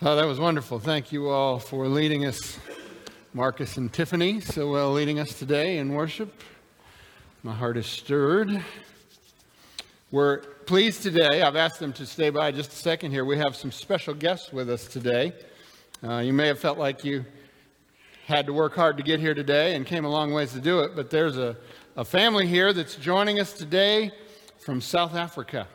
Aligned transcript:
Oh, 0.00 0.14
that 0.14 0.28
was 0.28 0.38
wonderful. 0.38 0.78
Thank 0.78 1.10
you 1.10 1.28
all 1.28 1.58
for 1.58 1.88
leading 1.88 2.24
us, 2.24 2.60
Marcus 3.34 3.78
and 3.78 3.92
Tiffany, 3.92 4.40
so 4.40 4.70
well 4.70 4.92
leading 4.92 5.18
us 5.18 5.36
today 5.36 5.78
in 5.78 5.92
worship. 5.92 6.40
My 7.42 7.52
heart 7.52 7.76
is 7.76 7.86
stirred. 7.86 8.62
We're 10.12 10.38
pleased 10.66 11.02
today. 11.02 11.42
I've 11.42 11.56
asked 11.56 11.80
them 11.80 11.92
to 11.94 12.06
stay 12.06 12.30
by 12.30 12.52
just 12.52 12.70
a 12.70 12.76
second 12.76 13.10
here. 13.10 13.24
We 13.24 13.38
have 13.38 13.56
some 13.56 13.72
special 13.72 14.14
guests 14.14 14.52
with 14.52 14.70
us 14.70 14.86
today. 14.86 15.32
Uh, 16.00 16.18
you 16.18 16.32
may 16.32 16.46
have 16.46 16.60
felt 16.60 16.78
like 16.78 17.04
you 17.04 17.24
had 18.26 18.46
to 18.46 18.52
work 18.52 18.76
hard 18.76 18.98
to 18.98 19.02
get 19.02 19.18
here 19.18 19.34
today 19.34 19.74
and 19.74 19.84
came 19.84 20.04
a 20.04 20.08
long 20.08 20.32
ways 20.32 20.52
to 20.52 20.60
do 20.60 20.78
it, 20.78 20.94
but 20.94 21.10
there's 21.10 21.38
a, 21.38 21.56
a 21.96 22.04
family 22.04 22.46
here 22.46 22.72
that's 22.72 22.94
joining 22.94 23.40
us 23.40 23.52
today 23.52 24.12
from 24.60 24.80
South 24.80 25.16
Africa. 25.16 25.66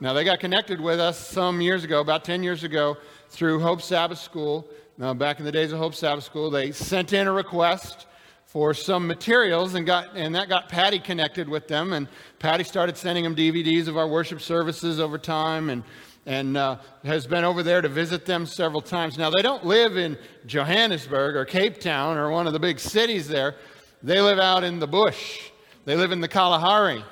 Now, 0.00 0.14
they 0.14 0.24
got 0.24 0.40
connected 0.40 0.80
with 0.80 0.98
us 0.98 1.16
some 1.28 1.60
years 1.60 1.84
ago, 1.84 2.00
about 2.00 2.24
10 2.24 2.42
years 2.42 2.64
ago, 2.64 2.96
through 3.32 3.60
Hope 3.60 3.80
Sabbath 3.80 4.18
School. 4.18 4.68
Now, 4.98 5.14
back 5.14 5.38
in 5.38 5.46
the 5.46 5.52
days 5.52 5.72
of 5.72 5.78
Hope 5.78 5.94
Sabbath 5.94 6.24
School, 6.24 6.50
they 6.50 6.70
sent 6.70 7.14
in 7.14 7.26
a 7.26 7.32
request 7.32 8.06
for 8.44 8.74
some 8.74 9.06
materials 9.06 9.74
and 9.74 9.86
got 9.86 10.14
and 10.14 10.34
that 10.34 10.46
got 10.50 10.68
Patty 10.68 10.98
connected 10.98 11.48
with 11.48 11.66
them 11.66 11.94
and 11.94 12.06
Patty 12.38 12.64
started 12.64 12.98
sending 12.98 13.24
them 13.24 13.34
DVDs 13.34 13.88
of 13.88 13.96
our 13.96 14.06
worship 14.06 14.42
services 14.42 15.00
over 15.00 15.16
time 15.16 15.70
and 15.70 15.82
and 16.26 16.58
uh, 16.58 16.76
has 17.02 17.26
been 17.26 17.44
over 17.44 17.62
there 17.62 17.80
to 17.80 17.88
visit 17.88 18.26
them 18.26 18.44
several 18.44 18.82
times. 18.82 19.16
Now 19.16 19.30
they 19.30 19.40
don't 19.40 19.64
live 19.64 19.96
in 19.96 20.18
Johannesburg 20.44 21.34
or 21.34 21.46
Cape 21.46 21.80
Town 21.80 22.18
or 22.18 22.30
one 22.30 22.46
of 22.46 22.52
the 22.52 22.60
big 22.60 22.78
cities 22.78 23.26
there. 23.26 23.54
They 24.02 24.20
live 24.20 24.38
out 24.38 24.64
in 24.64 24.78
the 24.78 24.86
bush. 24.86 25.50
They 25.86 25.96
live 25.96 26.12
in 26.12 26.20
the 26.20 26.28
Kalahari. 26.28 27.02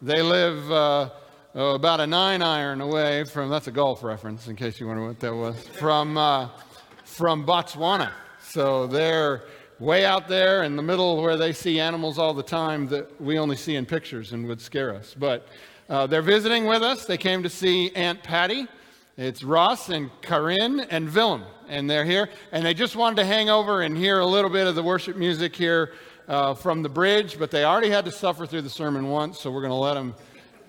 They 0.00 0.22
live 0.22 0.70
uh, 0.70 1.10
oh, 1.56 1.74
about 1.74 2.00
a 2.00 2.06
nine 2.06 2.42
iron 2.42 2.82
away 2.82 3.24
from, 3.24 3.48
that's 3.48 3.66
a 3.66 3.72
golf 3.72 4.04
reference 4.04 4.46
in 4.46 4.54
case 4.54 4.78
you 4.78 4.86
wonder 4.86 5.06
what 5.06 5.18
that 5.20 5.34
was, 5.34 5.56
from, 5.68 6.18
uh, 6.18 6.50
from 7.04 7.46
Botswana. 7.46 8.12
So 8.40 8.86
they're 8.86 9.42
way 9.78 10.04
out 10.04 10.28
there 10.28 10.64
in 10.64 10.76
the 10.76 10.82
middle 10.82 11.20
where 11.22 11.38
they 11.38 11.52
see 11.52 11.80
animals 11.80 12.18
all 12.18 12.34
the 12.34 12.42
time 12.42 12.86
that 12.88 13.20
we 13.20 13.38
only 13.38 13.56
see 13.56 13.76
in 13.76 13.86
pictures 13.86 14.32
and 14.32 14.46
would 14.46 14.60
scare 14.60 14.94
us. 14.94 15.14
But 15.18 15.48
uh, 15.88 16.06
they're 16.06 16.22
visiting 16.22 16.66
with 16.66 16.82
us. 16.82 17.06
They 17.06 17.16
came 17.16 17.42
to 17.42 17.48
see 17.48 17.90
Aunt 17.94 18.22
Patty. 18.22 18.66
It's 19.16 19.42
Ross 19.42 19.88
and 19.88 20.10
Karin 20.20 20.80
and 20.80 21.12
Willem, 21.12 21.44
and 21.68 21.88
they're 21.88 22.04
here. 22.04 22.28
And 22.52 22.66
they 22.66 22.74
just 22.74 22.96
wanted 22.96 23.16
to 23.16 23.24
hang 23.24 23.48
over 23.48 23.80
and 23.80 23.96
hear 23.96 24.18
a 24.18 24.26
little 24.26 24.50
bit 24.50 24.66
of 24.66 24.74
the 24.74 24.82
worship 24.82 25.16
music 25.16 25.56
here 25.56 25.94
uh, 26.28 26.52
from 26.52 26.82
the 26.82 26.88
bridge, 26.90 27.38
but 27.38 27.50
they 27.50 27.64
already 27.64 27.88
had 27.88 28.04
to 28.04 28.10
suffer 28.10 28.44
through 28.44 28.62
the 28.62 28.70
sermon 28.70 29.08
once, 29.08 29.40
so 29.40 29.50
we're 29.50 29.62
going 29.62 29.70
to 29.70 29.74
let 29.74 29.94
them 29.94 30.14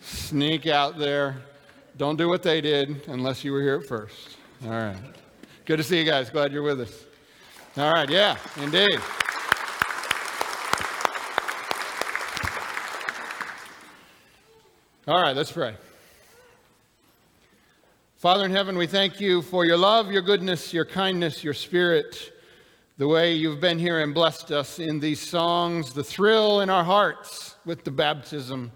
sneak 0.08 0.68
out 0.68 0.98
there. 0.98 1.36
Don't 1.98 2.16
do 2.16 2.30
what 2.30 2.44
they 2.44 2.62
did 2.62 3.08
unless 3.08 3.44
you 3.44 3.52
were 3.52 3.62
here 3.62 3.76
at 3.76 3.86
first. 3.86 4.38
All 4.64 4.72
right. 4.72 4.96
Good 5.66 5.78
to 5.78 5.84
see 5.84 6.00
you 6.00 6.06
guys. 6.06 6.30
Glad 6.30 6.52
you're 6.52 6.64
with 6.64 6.82
us. 6.82 7.04
All 7.76 7.92
right. 7.92 8.10
Yeah, 8.10 8.38
indeed. 8.58 9.00
All 15.08 15.22
right, 15.22 15.36
let's 15.36 15.52
pray. 15.52 15.74
Father 18.18 18.46
in 18.46 18.52
heaven, 18.52 18.78
we 18.78 18.88
thank 18.88 19.22
you 19.22 19.42
for 19.42 19.64
your 19.64 19.78
love, 19.78 20.12
your 20.12 20.22
goodness, 20.22 20.74
your 20.74 20.84
kindness, 20.84 21.44
your 21.44 21.54
spirit, 21.54 22.34
the 22.98 23.08
way 23.08 23.34
you've 23.34 23.62
been 23.62 23.80
here 23.80 24.02
and 24.02 24.14
blessed 24.14 24.52
us 24.52 24.80
in 24.80 25.00
these 25.00 25.22
songs, 25.22 25.94
the 25.94 26.04
thrill 26.04 26.60
in 26.60 26.70
our 26.70 26.84
hearts 26.84 27.56
with 27.64 27.86
the 27.86 27.92
baptism 27.92 28.72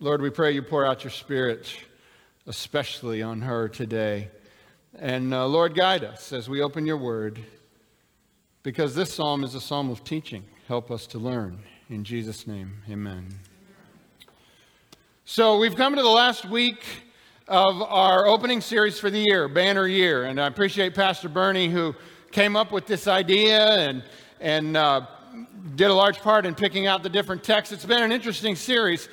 Lord, 0.00 0.20
we 0.20 0.28
pray 0.28 0.50
you 0.50 0.60
pour 0.60 0.84
out 0.84 1.04
your 1.04 1.12
spirit, 1.12 1.72
especially 2.48 3.22
on 3.22 3.42
her 3.42 3.68
today. 3.68 4.28
And 4.98 5.32
uh, 5.32 5.46
Lord, 5.46 5.76
guide 5.76 6.02
us 6.02 6.32
as 6.32 6.48
we 6.48 6.62
open 6.62 6.84
your 6.84 6.96
word, 6.96 7.38
because 8.64 8.96
this 8.96 9.14
psalm 9.14 9.44
is 9.44 9.54
a 9.54 9.60
psalm 9.60 9.90
of 9.90 10.02
teaching. 10.02 10.42
Help 10.66 10.90
us 10.90 11.06
to 11.06 11.18
learn. 11.20 11.60
In 11.90 12.02
Jesus' 12.02 12.44
name, 12.44 12.72
amen. 12.90 13.28
So 15.24 15.58
we've 15.58 15.76
come 15.76 15.94
to 15.94 16.02
the 16.02 16.08
last 16.08 16.44
week 16.44 16.84
of 17.46 17.80
our 17.80 18.26
opening 18.26 18.60
series 18.60 18.98
for 18.98 19.10
the 19.10 19.20
year, 19.20 19.46
Banner 19.46 19.86
Year. 19.86 20.24
And 20.24 20.40
I 20.40 20.48
appreciate 20.48 20.96
Pastor 20.96 21.28
Bernie 21.28 21.68
who 21.68 21.94
came 22.32 22.56
up 22.56 22.72
with 22.72 22.86
this 22.86 23.06
idea 23.06 23.64
and, 23.64 24.02
and 24.40 24.76
uh, 24.76 25.06
did 25.76 25.88
a 25.88 25.94
large 25.94 26.18
part 26.18 26.46
in 26.46 26.56
picking 26.56 26.88
out 26.88 27.04
the 27.04 27.08
different 27.08 27.44
texts. 27.44 27.72
It's 27.72 27.84
been 27.84 28.02
an 28.02 28.10
interesting 28.10 28.56
series. 28.56 29.08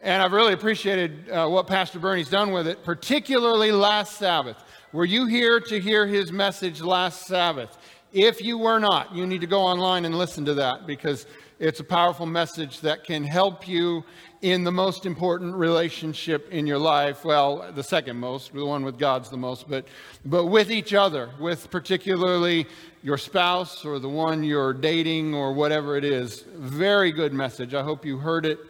And 0.00 0.22
I've 0.22 0.32
really 0.32 0.52
appreciated 0.52 1.28
uh, 1.28 1.48
what 1.48 1.66
Pastor 1.66 1.98
Bernie's 1.98 2.30
done 2.30 2.52
with 2.52 2.68
it, 2.68 2.84
particularly 2.84 3.72
last 3.72 4.16
Sabbath. 4.16 4.56
Were 4.92 5.04
you 5.04 5.26
here 5.26 5.58
to 5.58 5.80
hear 5.80 6.06
his 6.06 6.30
message 6.30 6.80
last 6.80 7.26
Sabbath? 7.26 7.76
If 8.12 8.40
you 8.40 8.58
were 8.58 8.78
not, 8.78 9.12
you 9.12 9.26
need 9.26 9.40
to 9.40 9.48
go 9.48 9.60
online 9.60 10.04
and 10.04 10.16
listen 10.16 10.44
to 10.44 10.54
that 10.54 10.86
because 10.86 11.26
it's 11.58 11.80
a 11.80 11.84
powerful 11.84 12.26
message 12.26 12.80
that 12.82 13.02
can 13.02 13.24
help 13.24 13.66
you 13.66 14.04
in 14.40 14.62
the 14.62 14.70
most 14.70 15.04
important 15.04 15.56
relationship 15.56 16.48
in 16.52 16.64
your 16.64 16.78
life. 16.78 17.24
Well, 17.24 17.72
the 17.72 17.82
second 17.82 18.18
most, 18.18 18.54
the 18.54 18.64
one 18.64 18.84
with 18.84 18.98
God's 19.00 19.30
the 19.30 19.36
most, 19.36 19.68
but, 19.68 19.88
but 20.24 20.46
with 20.46 20.70
each 20.70 20.94
other, 20.94 21.30
with 21.40 21.72
particularly 21.72 22.68
your 23.02 23.18
spouse 23.18 23.84
or 23.84 23.98
the 23.98 24.08
one 24.08 24.44
you're 24.44 24.72
dating 24.72 25.34
or 25.34 25.52
whatever 25.52 25.96
it 25.96 26.04
is. 26.04 26.44
Very 26.54 27.10
good 27.10 27.32
message. 27.32 27.74
I 27.74 27.82
hope 27.82 28.04
you 28.04 28.18
heard 28.18 28.46
it 28.46 28.60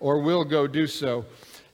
or 0.00 0.20
will 0.20 0.44
go 0.44 0.66
do 0.66 0.86
so. 0.86 1.24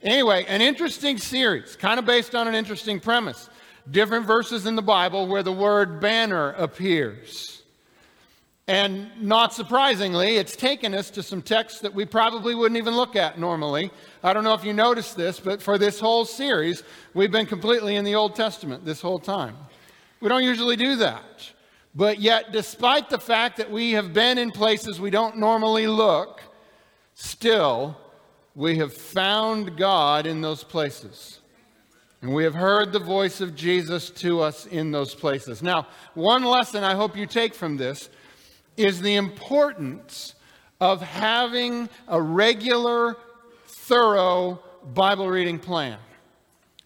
Anyway, 0.03 0.45
an 0.49 0.61
interesting 0.61 1.19
series, 1.19 1.77
kind 1.77 1.99
of 1.99 2.05
based 2.05 2.35
on 2.35 2.47
an 2.47 2.55
interesting 2.55 3.01
premise. 3.01 3.49
Different 3.91 4.27
verses 4.27 4.67
in 4.67 4.77
the 4.77 4.83
Bible 4.83 5.27
where 5.27 5.43
the 5.43 5.53
word 5.53 6.01
banner 6.01 6.53
appears. 6.53 7.63
And 8.67 9.11
not 9.21 9.53
surprisingly, 9.53 10.37
it's 10.37 10.57
taken 10.57 10.95
us 10.95 11.11
to 11.11 11.23
some 11.23 11.43
texts 11.43 11.81
that 11.81 11.95
we 11.95 12.07
probably 12.07 12.55
wouldn't 12.55 12.79
even 12.79 12.97
look 12.97 13.15
at 13.15 13.39
normally. 13.39 13.91
I 14.23 14.33
don't 14.33 14.43
know 14.43 14.55
if 14.55 14.65
you 14.65 14.73
noticed 14.73 15.17
this, 15.17 15.39
but 15.39 15.61
for 15.61 15.77
this 15.77 16.01
whole 16.01 16.25
series, 16.25 16.83
we've 17.13 17.31
been 17.31 17.45
completely 17.45 17.97
in 17.97 18.05
the 18.05 18.15
Old 18.15 18.35
Testament 18.35 18.87
this 18.87 19.03
whole 19.03 19.19
time. 19.19 19.57
We 20.21 20.31
don't 20.31 20.45
usually 20.45 20.77
do 20.77 20.97
that. 20.97 21.53
But 21.95 22.21
yet, 22.21 22.53
despite 22.53 23.11
the 23.11 23.19
fact 23.19 23.59
that 23.59 23.71
we 23.71 23.93
have 23.93 24.15
been 24.15 24.39
in 24.39 24.51
places 24.51 24.99
we 24.99 25.11
don't 25.11 25.37
normally 25.37 25.87
look, 25.87 26.41
still, 27.15 27.97
we 28.55 28.79
have 28.79 28.93
found 28.93 29.77
God 29.77 30.27
in 30.27 30.41
those 30.41 30.63
places. 30.63 31.41
And 32.23 32.33
we 32.33 32.45
have 32.45 32.55
heard 32.55 32.93
the 32.93 32.99
voice 32.99 33.41
of 33.41 33.55
Jesus 33.55 34.09
to 34.11 34.41
us 34.41 34.67
in 34.67 34.93
those 34.93 35.15
places. 35.15 35.63
Now, 35.63 35.89
one 36.15 36.43
lesson 36.43 36.83
I 36.83 36.95
hope 36.95 37.17
you 37.17 37.27
take 37.27 37.55
from 37.55 37.77
this 37.77 38.09
is 38.77 39.03
the 39.03 39.17
importance 39.17 40.35
of 40.81 41.03
having 41.03 41.89
a 42.09 42.21
regular, 42.21 43.17
thorough 43.67 44.61
Bible 44.95 45.29
reading 45.29 45.59
plan. 45.59 45.99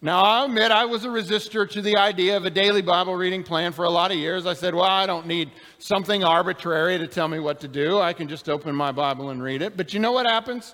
Now, 0.01 0.23
I'll 0.23 0.45
admit 0.45 0.71
I 0.71 0.85
was 0.85 1.03
a 1.03 1.09
resistor 1.09 1.69
to 1.71 1.81
the 1.81 1.97
idea 1.97 2.37
of 2.37 2.45
a 2.45 2.49
daily 2.49 2.81
Bible 2.81 3.15
reading 3.15 3.43
plan 3.43 3.73
for 3.73 3.83
a 3.85 3.89
lot 3.89 4.11
of 4.11 4.17
years. 4.17 4.45
I 4.45 4.53
said, 4.53 4.73
well, 4.73 4.85
I 4.85 5.05
don't 5.05 5.27
need 5.27 5.51
something 5.77 6.23
arbitrary 6.23 6.97
to 6.97 7.07
tell 7.07 7.27
me 7.27 7.39
what 7.39 7.59
to 7.61 7.67
do. 7.67 7.99
I 7.99 8.13
can 8.13 8.29
just 8.29 8.47
open 8.47 8.75
my 8.75 8.91
Bible 8.93 9.29
and 9.29 9.43
read 9.43 9.61
it. 9.61 9.75
But 9.75 9.93
you 9.93 9.99
know 9.99 10.13
what 10.13 10.25
happens? 10.25 10.73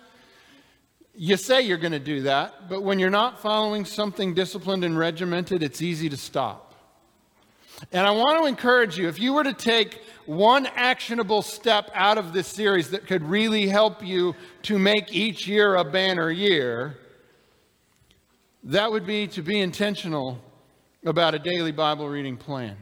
You 1.18 1.38
say 1.38 1.62
you're 1.62 1.78
going 1.78 1.94
to 1.94 2.00
do 2.00 2.22
that, 2.24 2.68
but 2.70 2.84
when 2.84 3.00
you're 3.00 3.10
not 3.10 3.42
following 3.42 3.86
something 3.86 4.34
disciplined 4.34 4.84
and 4.84 4.98
regimented, 4.98 5.64
it's 5.64 5.82
easy 5.82 6.10
to 6.10 6.18
stop. 6.18 6.74
And 7.92 8.06
I 8.06 8.12
want 8.12 8.42
to 8.42 8.46
encourage 8.46 8.98
you 8.98 9.08
if 9.08 9.20
you 9.20 9.34
were 9.34 9.44
to 9.44 9.54
take 9.54 10.02
one 10.26 10.66
actionable 10.66 11.42
step 11.42 11.90
out 11.94 12.18
of 12.18 12.34
this 12.34 12.48
series 12.48 12.90
that 12.92 13.06
could 13.08 13.24
really 13.24 13.68
help 13.68 14.04
you 14.04 14.36
to 14.64 14.80
make 14.80 15.14
each 15.14 15.48
year 15.48 15.76
a 15.76 15.84
banner 15.84 16.32
year, 16.32 16.98
that 18.64 18.92
would 18.92 19.06
be 19.06 19.28
to 19.28 19.42
be 19.42 19.60
intentional 19.60 20.40
about 21.06 21.36
a 21.36 21.40
daily 21.40 21.72
Bible 21.72 22.10
reading 22.10 22.36
plan. 22.36 22.76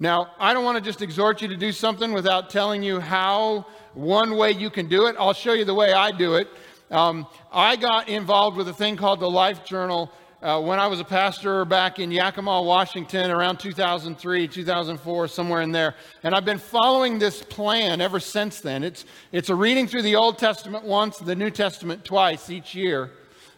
Now, 0.00 0.32
I 0.40 0.52
don't 0.52 0.64
want 0.64 0.76
to 0.76 0.82
just 0.82 1.02
exhort 1.02 1.40
you 1.40 1.48
to 1.48 1.56
do 1.56 1.70
something 1.70 2.12
without 2.12 2.50
telling 2.50 2.82
you 2.82 2.98
how 2.98 3.66
one 3.94 4.36
way 4.36 4.50
you 4.50 4.68
can 4.68 4.88
do 4.88 5.06
it. 5.06 5.14
I'll 5.18 5.32
show 5.32 5.52
you 5.52 5.64
the 5.64 5.74
way 5.74 5.92
I 5.92 6.10
do 6.10 6.34
it. 6.34 6.48
Um, 6.90 7.26
I 7.52 7.76
got 7.76 8.08
involved 8.08 8.56
with 8.56 8.68
a 8.68 8.72
thing 8.72 8.96
called 8.96 9.20
the 9.20 9.30
Life 9.30 9.64
Journal 9.64 10.12
uh, 10.42 10.60
when 10.60 10.78
I 10.80 10.88
was 10.88 10.98
a 11.00 11.04
pastor 11.04 11.64
back 11.64 12.00
in 12.00 12.10
Yakima, 12.10 12.60
Washington, 12.60 13.30
around 13.30 13.58
2003, 13.60 14.48
2004, 14.48 15.28
somewhere 15.28 15.62
in 15.62 15.72
there. 15.72 15.94
And 16.24 16.34
I've 16.34 16.44
been 16.44 16.58
following 16.58 17.18
this 17.18 17.42
plan 17.42 18.00
ever 18.00 18.20
since 18.20 18.60
then. 18.60 18.82
It's, 18.82 19.06
it's 19.30 19.48
a 19.48 19.54
reading 19.54 19.86
through 19.86 20.02
the 20.02 20.16
Old 20.16 20.38
Testament 20.38 20.84
once, 20.84 21.18
the 21.18 21.36
New 21.36 21.50
Testament 21.50 22.04
twice 22.04 22.50
each 22.50 22.74
year. 22.74 23.10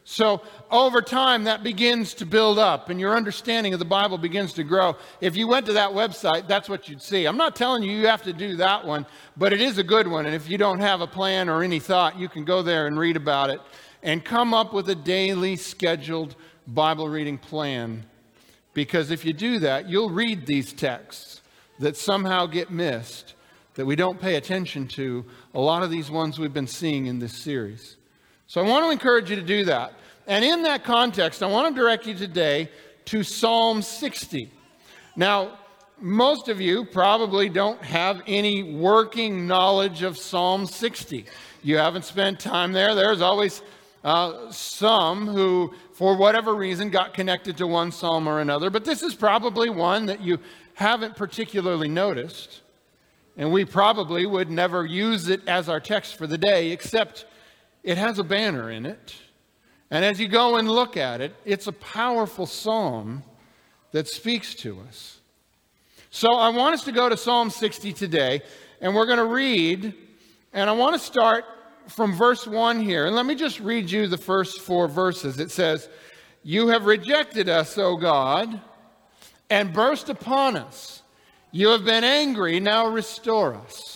So 0.09 0.41
over 0.71 1.03
time, 1.03 1.45
that 1.45 1.65
begins 1.65 2.15
to 2.15 2.27
build 2.27 2.61
up 2.61 2.91
and 2.91 3.01
your 3.01 3.17
understanding 3.17 3.73
of 3.73 3.81
the 3.81 3.85
Bible 3.85 4.19
begins 4.19 4.53
to 4.53 4.63
grow. 4.63 4.97
If 5.21 5.37
you 5.37 5.49
went 5.49 5.67
to 5.67 5.73
that 5.73 5.91
website, 5.91 6.47
that's 6.47 6.69
what 6.69 6.89
you'd 6.89 7.03
see. 7.03 7.27
I'm 7.27 7.37
not 7.37 7.57
telling 7.57 7.83
you 7.83 7.91
you 7.91 8.07
have 8.07 8.23
to 8.23 8.33
do 8.33 8.55
that 8.57 8.87
one, 8.87 9.05
but 9.37 9.53
it 9.53 9.61
is 9.61 9.79
a 9.79 9.83
good 9.83 10.07
one. 10.07 10.25
And 10.25 10.35
if 10.35 10.49
you 10.49 10.59
don't 10.59 10.79
have 10.79 11.01
a 11.01 11.09
plan 11.09 11.49
or 11.49 11.65
any 11.65 11.81
thought, 11.81 12.17
you 12.21 12.29
can 12.29 12.45
go 12.45 12.63
there 12.63 12.87
and 12.87 12.97
read 12.97 13.17
about 13.17 13.51
it 13.51 13.61
and 14.01 14.25
come 14.25 14.55
up 14.55 14.73
with 14.73 14.89
a 14.89 14.95
daily 14.95 15.57
scheduled 15.57 16.37
Bible 16.69 17.09
reading 17.09 17.37
plan 17.37 18.05
Because 18.75 19.11
if 19.11 19.25
you 19.25 19.33
do 19.33 19.59
that, 19.61 19.89
you'll 19.89 20.11
read 20.11 20.47
these 20.47 20.73
texts 20.73 21.41
that 21.81 21.97
somehow 21.97 22.47
get 22.47 22.71
missed, 22.71 23.35
that 23.75 23.87
we 23.87 23.97
don't 23.97 24.21
pay 24.21 24.37
attention 24.37 24.87
to, 24.89 25.25
a 25.55 25.61
lot 25.61 25.83
of 25.83 25.91
these 25.91 26.11
ones 26.11 26.39
we've 26.39 26.53
been 26.53 26.67
seeing 26.67 27.07
in 27.07 27.19
this 27.19 27.33
series. 27.33 27.96
So 28.49 28.65
I 28.65 28.69
want 28.69 28.85
to 28.85 28.91
encourage 28.91 29.29
you 29.29 29.37
to 29.37 29.43
do 29.43 29.65
that. 29.65 29.93
And 30.27 30.45
in 30.45 30.63
that 30.63 30.85
context, 30.85 31.43
I 31.43 31.47
want 31.47 31.75
to 31.75 31.81
direct 31.81 32.07
you 32.07 32.15
today 32.15 32.71
to 33.07 33.23
Psalm 33.23 33.83
60. 33.83 34.51
Now, 35.17 35.59
most 35.99 36.49
of 36.49 36.61
you 36.61 36.85
probably 36.85 37.49
don't 37.49 37.83
have 37.83 38.23
any 38.27 38.63
working 38.63 39.47
knowledge 39.47 40.03
of 40.03 40.17
Psalm 40.17 40.67
60. 40.67 41.25
You 41.63 41.79
haven't 41.79 42.05
spent 42.05 42.39
time 42.39 42.73
there. 42.73 42.95
There's 42.95 43.21
always 43.21 43.63
uh, 44.05 44.53
some 44.53 45.27
who, 45.27 45.75
for 45.95 46.17
whatever 46.17 46.55
reason, 46.55 46.91
got 46.91 47.15
connected 47.15 47.57
to 47.57 47.67
one 47.67 47.91
psalm 47.91 48.29
or 48.29 48.41
another, 48.41 48.71
but 48.71 48.85
this 48.85 49.03
is 49.03 49.15
probably 49.15 49.71
one 49.71 50.07
that 50.07 50.21
you 50.21 50.39
haven't 50.75 51.17
particularly 51.17 51.89
noticed. 51.89 52.61
And 53.37 53.51
we 53.51 53.65
probably 53.65 54.25
would 54.25 54.51
never 54.51 54.87
use 54.87 55.29
it 55.29 55.41
as 55.49 55.69
our 55.69 55.81
text 55.81 56.17
for 56.17 56.27
the 56.27 56.39
day, 56.39 56.71
except 56.71 57.27
it 57.87 57.97
has 57.97 58.19
a 58.19 58.25
banner 58.25 58.69
in 58.69 58.85
it. 58.85 59.15
And 59.93 60.05
as 60.05 60.19
you 60.21 60.27
go 60.27 60.57
and 60.57 60.69
look 60.69 60.97
at 60.97 61.21
it, 61.21 61.35
it's 61.45 61.69
a 61.69 61.73
powerful 61.73 62.45
psalm 62.45 63.23
that 63.93 64.09
speaks 64.09 64.57
to 64.57 64.81
us. 64.89 65.21
So 66.11 66.35
I 66.35 66.49
want 66.49 66.75
us 66.75 66.83
to 66.85 66.93
go 66.93 67.09
to 67.09 67.17
Psalm 67.17 67.49
60 67.49 67.93
today, 67.93 68.43
and 68.81 68.95
we're 68.95 69.07
going 69.07 69.19
to 69.19 69.25
read, 69.25 69.95
and 70.53 70.69
I 70.69 70.73
want 70.73 70.95
to 70.95 70.99
start 70.99 71.45
from 71.87 72.13
verse 72.13 72.45
1 72.45 72.81
here. 72.81 73.07
And 73.07 73.15
let 73.15 73.25
me 73.25 73.37
just 73.37 73.61
read 73.61 73.89
you 73.89 74.09
the 74.09 74.19
first 74.19 74.63
four 74.63 74.89
verses. 74.89 75.39
It 75.39 75.53
says, 75.53 75.89
You 76.43 76.67
have 76.69 76.87
rejected 76.87 77.49
us, 77.49 77.79
O 77.79 77.97
God, 77.97 78.61
and 79.49 79.73
burst 79.73 80.09
upon 80.09 80.57
us. 80.57 81.03
You 81.53 81.69
have 81.69 81.85
been 81.85 82.03
angry, 82.03 82.59
now 82.59 82.89
restore 82.89 83.55
us. 83.55 83.96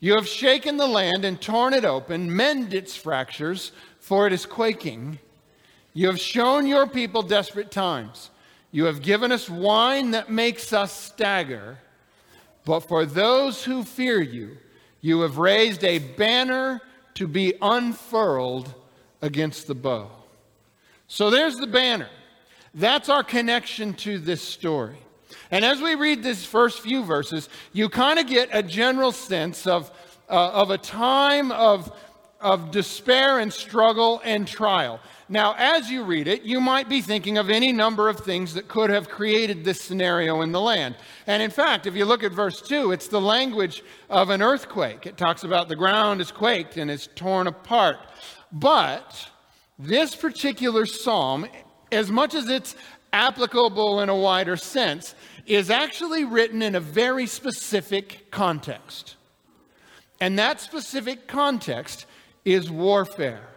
You 0.00 0.14
have 0.14 0.26
shaken 0.26 0.78
the 0.78 0.86
land 0.86 1.26
and 1.26 1.40
torn 1.40 1.74
it 1.74 1.84
open, 1.84 2.34
mend 2.34 2.72
its 2.72 2.96
fractures, 2.96 3.72
for 3.98 4.26
it 4.26 4.32
is 4.32 4.46
quaking. 4.46 5.18
You 5.92 6.06
have 6.06 6.18
shown 6.18 6.66
your 6.66 6.86
people 6.86 7.22
desperate 7.22 7.70
times. 7.70 8.30
You 8.72 8.86
have 8.86 9.02
given 9.02 9.30
us 9.30 9.50
wine 9.50 10.12
that 10.12 10.30
makes 10.30 10.72
us 10.72 10.92
stagger. 10.92 11.78
But 12.64 12.80
for 12.80 13.04
those 13.04 13.64
who 13.64 13.84
fear 13.84 14.22
you, 14.22 14.56
you 15.02 15.20
have 15.20 15.38
raised 15.38 15.84
a 15.84 15.98
banner 15.98 16.80
to 17.14 17.26
be 17.26 17.54
unfurled 17.60 18.74
against 19.20 19.66
the 19.66 19.74
bow. 19.74 20.10
So 21.08 21.28
there's 21.28 21.56
the 21.56 21.66
banner. 21.66 22.08
That's 22.72 23.08
our 23.08 23.24
connection 23.24 23.94
to 23.94 24.18
this 24.18 24.40
story. 24.40 24.98
And 25.50 25.64
as 25.64 25.80
we 25.80 25.94
read 25.94 26.22
these 26.22 26.44
first 26.44 26.80
few 26.80 27.04
verses, 27.04 27.48
you 27.72 27.88
kind 27.88 28.18
of 28.18 28.26
get 28.26 28.48
a 28.52 28.62
general 28.62 29.12
sense 29.12 29.66
of, 29.66 29.90
uh, 30.28 30.50
of 30.50 30.70
a 30.70 30.78
time 30.78 31.50
of, 31.50 31.92
of 32.40 32.70
despair 32.70 33.38
and 33.38 33.52
struggle 33.52 34.20
and 34.24 34.46
trial. 34.46 35.00
Now, 35.28 35.54
as 35.56 35.90
you 35.90 36.02
read 36.04 36.26
it, 36.26 36.42
you 36.42 36.60
might 36.60 36.88
be 36.88 37.00
thinking 37.00 37.38
of 37.38 37.50
any 37.50 37.72
number 37.72 38.08
of 38.08 38.18
things 38.18 38.54
that 38.54 38.66
could 38.66 38.90
have 38.90 39.08
created 39.08 39.64
this 39.64 39.80
scenario 39.80 40.40
in 40.40 40.50
the 40.50 40.60
land. 40.60 40.96
And 41.26 41.40
in 41.42 41.50
fact, 41.50 41.86
if 41.86 41.94
you 41.94 42.04
look 42.04 42.24
at 42.24 42.32
verse 42.32 42.60
2, 42.60 42.90
it's 42.90 43.06
the 43.06 43.20
language 43.20 43.84
of 44.08 44.30
an 44.30 44.42
earthquake. 44.42 45.06
It 45.06 45.16
talks 45.16 45.44
about 45.44 45.68
the 45.68 45.76
ground 45.76 46.20
is 46.20 46.32
quaked 46.32 46.76
and 46.76 46.90
is 46.90 47.08
torn 47.14 47.46
apart. 47.46 47.98
But 48.50 49.30
this 49.78 50.16
particular 50.16 50.84
psalm, 50.84 51.46
as 51.92 52.10
much 52.10 52.34
as 52.34 52.48
it's 52.48 52.74
applicable 53.12 54.00
in 54.00 54.08
a 54.08 54.16
wider 54.16 54.56
sense, 54.56 55.14
is 55.46 55.70
actually 55.70 56.24
written 56.24 56.62
in 56.62 56.74
a 56.74 56.80
very 56.80 57.26
specific 57.26 58.30
context. 58.30 59.16
And 60.20 60.38
that 60.38 60.60
specific 60.60 61.26
context 61.26 62.06
is 62.44 62.70
warfare. 62.70 63.48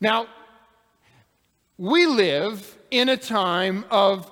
Now, 0.00 0.26
we 1.78 2.06
live 2.06 2.76
in 2.90 3.08
a 3.08 3.16
time 3.16 3.84
of 3.90 4.30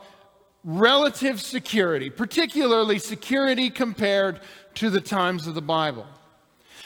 relative 0.62 1.40
security, 1.40 2.10
particularly 2.10 2.98
security 2.98 3.70
compared 3.70 4.40
to 4.74 4.90
the 4.90 5.00
times 5.00 5.46
of 5.46 5.54
the 5.54 5.62
Bible. 5.62 6.06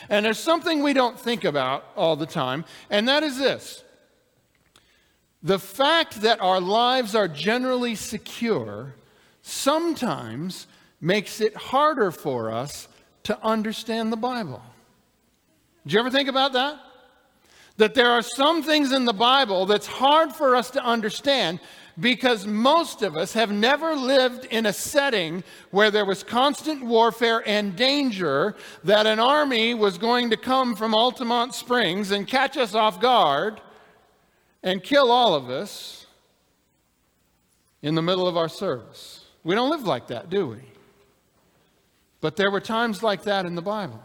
And 0.09 0.25
there's 0.25 0.39
something 0.39 0.83
we 0.83 0.93
don't 0.93 1.19
think 1.19 1.45
about 1.45 1.85
all 1.97 2.15
the 2.15 2.27
time, 2.27 2.65
and 2.91 3.09
that 3.09 3.23
is 3.23 3.39
this 3.39 3.85
the 5.43 5.59
fact 5.59 6.23
that 6.23 6.41
our 6.41 6.59
lives 6.59 7.15
are 7.15 7.29
generally 7.29 7.95
secure 7.95 8.95
sometimes 9.47 10.67
makes 11.01 11.41
it 11.41 11.55
harder 11.55 12.11
for 12.11 12.51
us 12.51 12.89
to 13.25 13.41
understand 13.45 14.13
the 14.13 14.17
Bible. 14.17 14.63
Did 15.85 15.93
you 15.93 16.01
ever 16.01 16.11
think 16.11 16.29
about 16.29 16.55
that? 16.55 16.81
that 17.77 17.95
there 17.95 18.11
are 18.11 18.23
some 18.23 18.63
things 18.63 18.93
in 18.93 19.05
the 19.05 19.13
Bible 19.13 19.67
that's 19.67 19.87
hard 19.87 20.33
for 20.33 20.55
us 20.55 20.71
to 20.71 20.85
understand 20.85 21.59
because 21.99 22.47
most 22.47 23.03
of 23.03 23.17
us 23.17 23.33
have 23.33 23.53
never 23.53 23.95
lived 23.95 24.47
in 24.47 24.67
a 24.67 24.73
setting 24.73 25.45
where 25.71 25.91
there 25.91 26.05
was 26.05 26.23
constant 26.23 26.85
warfare 26.85 27.43
and 27.47 27.77
danger 27.77 28.57
that 28.83 29.07
an 29.07 29.21
army 29.21 29.75
was 29.75 29.99
going 29.99 30.31
to 30.31 30.37
come 30.37 30.75
from 30.75 30.93
Altamonte 30.93 31.55
Springs 31.55 32.11
and 32.11 32.27
catch 32.27 32.57
us 32.57 32.75
off 32.75 33.01
guard 33.01 33.61
and 34.63 34.83
kill 34.83 35.11
all 35.11 35.35
of 35.35 35.51
us 35.51 36.07
in 37.83 37.95
the 37.95 38.03
middle 38.03 38.27
of 38.27 38.37
our 38.37 38.49
service. 38.49 39.24
We 39.45 39.55
don't 39.55 39.71
live 39.71 39.85
like 39.85 40.09
that, 40.09 40.31
do 40.31 40.49
we? 40.49 40.63
But 42.21 42.37
there 42.37 42.51
were 42.51 42.61
times 42.61 43.03
like 43.03 43.25
that 43.25 43.45
in 43.45 43.55
the 43.55 43.63
Bible. 43.63 44.01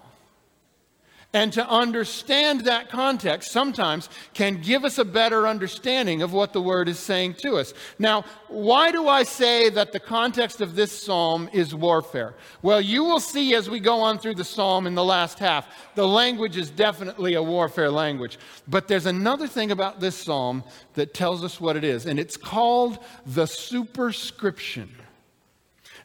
And 1.31 1.53
to 1.53 1.69
understand 1.69 2.61
that 2.61 2.89
context 2.89 3.51
sometimes 3.51 4.09
can 4.33 4.61
give 4.61 4.83
us 4.83 4.97
a 4.97 5.05
better 5.05 5.47
understanding 5.47 6.23
of 6.23 6.33
what 6.33 6.53
the 6.53 6.61
word 6.61 6.89
is 6.89 6.97
saying 6.97 7.35
to 7.43 7.57
us. 7.57 7.71
Now, 7.99 8.25
why 8.47 8.91
do 8.91 9.07
I 9.07 9.21
say 9.21 9.69
that 9.69 9.91
the 9.91 9.99
context 9.99 10.59
of 10.59 10.73
this 10.73 10.91
psalm 10.91 11.47
is 11.53 11.75
warfare? 11.75 12.33
Well, 12.63 12.81
you 12.81 13.03
will 13.03 13.19
see 13.19 13.53
as 13.53 13.69
we 13.69 13.79
go 13.79 14.01
on 14.01 14.17
through 14.17 14.35
the 14.35 14.43
psalm 14.43 14.87
in 14.87 14.95
the 14.95 15.03
last 15.03 15.37
half, 15.37 15.67
the 15.93 16.07
language 16.07 16.57
is 16.57 16.71
definitely 16.71 17.35
a 17.35 17.43
warfare 17.43 17.91
language. 17.91 18.39
But 18.67 18.87
there's 18.87 19.05
another 19.05 19.47
thing 19.47 19.69
about 19.69 19.99
this 19.99 20.15
psalm 20.15 20.63
that 20.95 21.13
tells 21.13 21.43
us 21.43 21.61
what 21.61 21.77
it 21.77 21.83
is, 21.83 22.07
and 22.07 22.19
it's 22.19 22.37
called 22.37 22.97
the 23.27 23.45
superscription. 23.45 24.89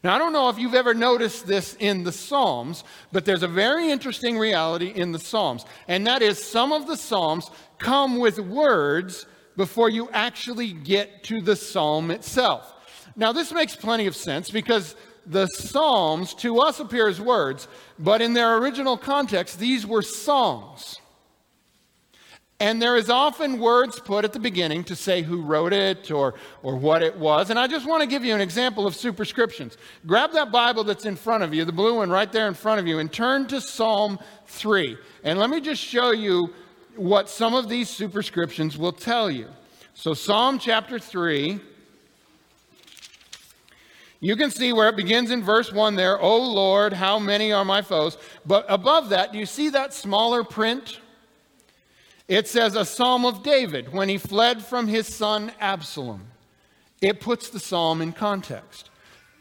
Now, 0.05 0.13
I 0.13 0.19
don't 0.19 0.33
know 0.33 0.49
if 0.49 0.59
you've 0.59 0.75
ever 0.75 0.93
noticed 0.93 1.47
this 1.47 1.75
in 1.79 2.03
the 2.03 2.11
Psalms, 2.11 2.83
but 3.11 3.25
there's 3.25 3.41
a 3.41 3.47
very 3.47 3.89
interesting 3.89 4.37
reality 4.37 4.89
in 4.93 5.11
the 5.11 5.17
Psalms, 5.17 5.65
and 5.87 6.05
that 6.05 6.21
is 6.21 6.37
some 6.37 6.71
of 6.71 6.85
the 6.85 6.95
Psalms 6.95 7.49
come 7.79 8.19
with 8.19 8.37
words 8.37 9.25
before 9.57 9.89
you 9.89 10.07
actually 10.11 10.73
get 10.73 11.23
to 11.23 11.41
the 11.41 11.55
Psalm 11.55 12.11
itself. 12.11 12.71
Now, 13.15 13.31
this 13.31 13.51
makes 13.51 13.75
plenty 13.75 14.05
of 14.05 14.15
sense 14.15 14.51
because 14.51 14.95
the 15.25 15.47
Psalms 15.47 16.35
to 16.35 16.59
us 16.59 16.79
appear 16.79 17.07
as 17.07 17.19
words, 17.19 17.67
but 17.97 18.21
in 18.21 18.33
their 18.33 18.57
original 18.57 18.97
context, 18.97 19.57
these 19.57 19.87
were 19.87 20.03
songs. 20.03 20.99
And 22.59 22.81
there 22.81 22.95
is 22.95 23.09
often 23.09 23.59
words 23.59 23.99
put 23.99 24.23
at 24.23 24.31
the 24.31 24.39
beginning 24.39 24.85
to 24.85 24.95
say 24.95 25.21
who 25.21 25.41
wrote 25.41 25.73
it 25.73 26.09
or, 26.09 26.35
or 26.63 26.77
what 26.77 27.03
it 27.03 27.17
was. 27.17 27.49
And 27.49 27.59
I 27.59 27.67
just 27.67 27.85
want 27.85 28.01
to 28.01 28.07
give 28.07 28.23
you 28.23 28.33
an 28.33 28.39
example 28.39 28.87
of 28.87 28.95
superscriptions. 28.95 29.77
Grab 30.05 30.31
that 30.31 30.53
Bible 30.53 30.85
that's 30.85 31.05
in 31.05 31.17
front 31.17 31.43
of 31.43 31.53
you, 31.53 31.65
the 31.65 31.73
blue 31.73 31.95
one 31.95 32.09
right 32.09 32.31
there 32.31 32.47
in 32.47 32.53
front 32.53 32.79
of 32.79 32.87
you, 32.87 32.99
and 32.99 33.11
turn 33.11 33.45
to 33.47 33.59
Psalm 33.59 34.19
3. 34.47 34.97
And 35.25 35.37
let 35.37 35.49
me 35.49 35.59
just 35.59 35.83
show 35.83 36.11
you 36.11 36.53
what 36.95 37.29
some 37.29 37.53
of 37.53 37.67
these 37.67 37.89
superscriptions 37.89 38.77
will 38.77 38.93
tell 38.93 39.29
you. 39.29 39.49
So, 39.93 40.13
Psalm 40.13 40.57
chapter 40.57 40.97
3. 40.97 41.59
You 44.21 44.35
can 44.37 44.49
see 44.49 44.71
where 44.71 44.87
it 44.87 44.95
begins 44.95 45.29
in 45.29 45.43
verse 45.43 45.73
1 45.73 45.95
there. 45.95 46.19
Oh 46.19 46.41
Lord, 46.41 46.93
how 46.93 47.19
many 47.19 47.51
are 47.51 47.65
my 47.65 47.81
foes? 47.81 48.17
But 48.45 48.65
above 48.69 49.09
that, 49.09 49.33
do 49.33 49.37
you 49.37 49.45
see 49.45 49.69
that 49.69 49.93
smaller 49.93 50.43
print? 50.43 50.99
It 52.27 52.47
says 52.47 52.75
a 52.75 52.85
psalm 52.85 53.25
of 53.25 53.43
David 53.43 53.93
when 53.93 54.09
he 54.09 54.17
fled 54.17 54.63
from 54.63 54.87
his 54.87 55.07
son 55.07 55.51
Absalom. 55.59 56.21
It 57.01 57.19
puts 57.19 57.49
the 57.49 57.59
psalm 57.59 58.01
in 58.01 58.13
context. 58.13 58.89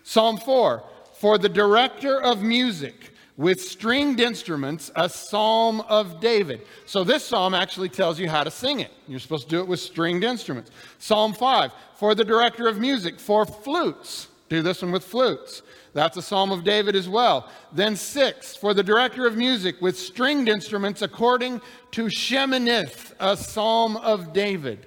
Psalm 0.03 0.37
4 0.37 0.83
For 1.15 1.39
the 1.39 1.49
director 1.49 2.21
of 2.21 2.43
music 2.43 3.13
with 3.37 3.61
stringed 3.61 4.21
instruments, 4.21 4.93
a 4.95 5.09
psalm 5.09 5.81
of 5.83 6.21
David. 6.21 6.61
So 6.87 7.03
this 7.03 7.25
psalm 7.25 7.55
actually 7.55 7.89
tells 7.89 8.19
you 8.21 8.29
how 8.29 8.45
to 8.45 8.51
sing 8.51 8.81
it. 8.81 8.93
You're 9.09 9.19
supposed 9.19 9.49
to 9.49 9.57
do 9.57 9.61
it 9.61 9.67
with 9.67 9.81
stringed 9.81 10.23
instruments. 10.23 10.71
Psalm 10.99 11.33
5 11.33 11.73
For 11.97 12.15
the 12.15 12.25
director 12.25 12.69
of 12.69 12.79
music, 12.79 13.19
for 13.19 13.47
flutes. 13.47 14.29
Do 14.55 14.63
this 14.63 14.83
one 14.83 14.93
with 14.93 15.03
flutes. 15.03 15.63
That's 15.95 16.17
a 16.17 16.23
psalm 16.23 16.53
of 16.53 16.63
David 16.63 16.95
as 16.95 17.09
well. 17.09 17.51
Then 17.73 17.97
six, 17.97 18.55
for 18.55 18.73
the 18.73 18.85
director 18.85 19.27
of 19.27 19.37
music 19.37 19.83
with 19.83 19.99
stringed 19.99 20.49
instruments 20.49 21.03
according 21.03 21.61
to 21.91 22.05
Sheminith, 22.05 23.15
a 23.19 23.37
psalm 23.37 23.97
of 23.97 24.33
David. 24.33 24.87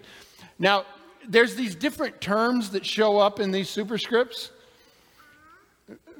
Now, 0.57 0.85
there's 1.27 1.55
these 1.55 1.75
different 1.75 2.21
terms 2.21 2.69
that 2.69 2.85
show 2.85 3.17
up 3.17 3.41
in 3.41 3.51
these 3.51 3.67
superscripts, 3.67 4.51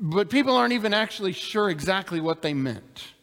but 0.02 0.30
people 0.30 0.54
aren't 0.54 0.74
even 0.74 0.94
actually 0.94 1.32
sure 1.32 1.70
exactly 1.70 2.20
what 2.20 2.42
they 2.42 2.54
meant. 2.54 3.14